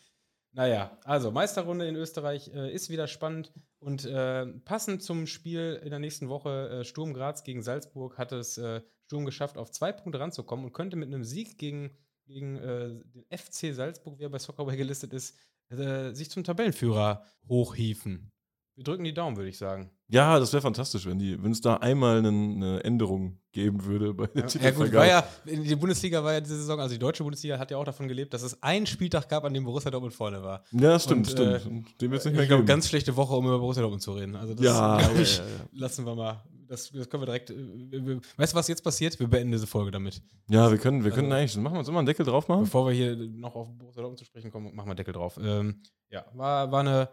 [0.53, 5.91] Naja, also Meisterrunde in Österreich äh, ist wieder spannend und äh, passend zum Spiel in
[5.91, 9.93] der nächsten Woche äh, Sturm Graz gegen Salzburg hat es äh, Sturm geschafft, auf zwei
[9.93, 11.91] Punkte ranzukommen und könnte mit einem Sieg gegen,
[12.29, 15.35] gegen äh, den FC Salzburg, wie er bei Soccerway gelistet ist,
[15.71, 18.31] äh, sich zum Tabellenführer hochhieven.
[18.77, 19.91] Wir drücken die Daumen, würde ich sagen.
[20.07, 24.15] Ja, das wäre fantastisch, wenn die, wenn es da einmal einen- eine Änderung geben würde
[24.15, 24.97] bei der Ja, gut, Titelvergabe.
[24.97, 27.85] war ja, die Bundesliga war ja diese Saison, also die deutsche Bundesliga hat ja auch
[27.85, 30.63] davon gelebt, dass es einen Spieltag gab, an dem Borussia Dortmund vorne war.
[30.71, 31.55] Ja, stimmt, Und, stimmt.
[31.67, 32.67] äh, dem wird es nicht Ich mehr glaube, geben.
[32.67, 34.37] ganz schlechte Woche, um über Borussia Dortmund zu reden.
[34.37, 35.51] Also das ja, ja, ich, ja, ja.
[35.73, 36.43] lassen wir mal.
[36.69, 37.51] Das, das können wir direkt.
[37.51, 39.19] äh, Weißt du, was jetzt passiert?
[39.19, 40.23] Wir beenden diese Folge damit.
[40.49, 42.65] ja, wir können, wir können Also- eigentlich, machen wir uns immer einen Deckel drauf machen.
[42.65, 45.39] Bevor wir hier noch auf Borussia Dortmund zu sprechen kommen, machen wir Deckel drauf.
[45.43, 47.09] Ähm, ja, war, war eine.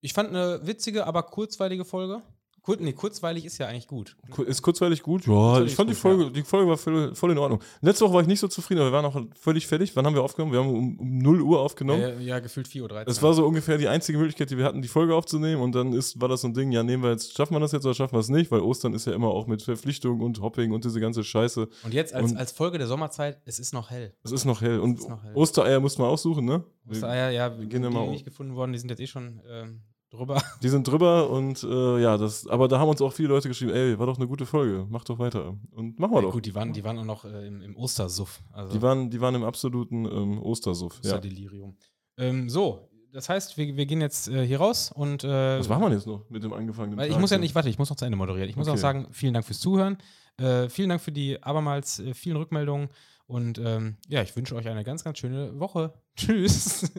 [0.00, 2.22] Ich fand eine witzige, aber kurzweilige Folge.
[2.68, 4.14] Kur nee, kurzweilig ist ja eigentlich gut.
[4.46, 5.26] Ist kurzweilig gut?
[5.26, 7.62] Ja, Kurzweilig ich fand die Folge, die Folge war voll, voll in Ordnung.
[7.80, 9.96] Letzte Woche war ich nicht so zufrieden, aber wir waren auch völlig fertig.
[9.96, 10.52] Wann haben wir aufgenommen?
[10.52, 12.02] Wir haben um, um 0 Uhr aufgenommen.
[12.02, 13.08] Äh, ja, gefühlt 4.13 Uhr.
[13.08, 15.62] Es war so ungefähr die einzige Möglichkeit, die wir hatten, die Folge aufzunehmen.
[15.62, 17.72] Und dann ist, war das so ein Ding, ja, nehmen wir jetzt, schaffen wir das
[17.72, 18.50] jetzt oder schaffen wir es nicht?
[18.50, 21.68] Weil Ostern ist ja immer auch mit Verpflichtung und Hopping und diese ganze Scheiße.
[21.84, 24.12] Und jetzt als, Und- als Folge der Sommerzeit, es ist noch hell.
[24.24, 24.78] Es ist noch hell.
[24.80, 25.32] Und noch hell.
[25.34, 26.64] Ostereier mussten wir auch suchen, ne?
[26.86, 28.10] Ostereier, ja, die, gehen die ja um.
[28.10, 29.80] nicht gefunden worden, die sind jetzt eh schon ähm,
[30.10, 30.42] drüber.
[30.62, 33.72] Die sind drüber und äh, ja, das, aber da haben uns auch viele Leute geschrieben,
[33.72, 35.56] ey, war doch eine gute Folge, mach doch weiter.
[35.72, 36.32] Und machen wir Ja, doch.
[36.32, 38.40] gut, die waren, die waren auch noch äh, im, im Ostersuff.
[38.52, 41.00] Also Die waren, die waren im absoluten ähm, Ostersuff.
[41.04, 41.14] Ja.
[41.16, 41.76] Osterdelirium.
[42.16, 45.82] Ähm, so, das heißt, wir, wir gehen jetzt äh, hier raus und äh, Was machen
[45.82, 47.20] wir jetzt noch mit dem angefangenen ich Tag?
[47.20, 48.48] muss ja nicht, warte, ich muss noch zu Ende moderieren.
[48.50, 48.76] Ich muss Okay.
[48.76, 49.98] auch sagen, vielen Dank fürs Zuhören.
[50.38, 52.88] Äh, vielen Dank für die abermals äh, vielen Rückmeldungen.
[53.26, 55.92] Und ähm, ja, ich wünsche euch eine ganz, ganz schöne Woche.
[56.16, 56.90] Tschüss.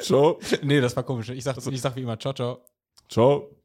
[0.00, 0.38] Ciao.
[0.62, 1.28] nee, das war komisch.
[1.30, 2.64] Ich sag, ich sag wie immer, ciao, ciao.
[3.08, 3.63] Ciao.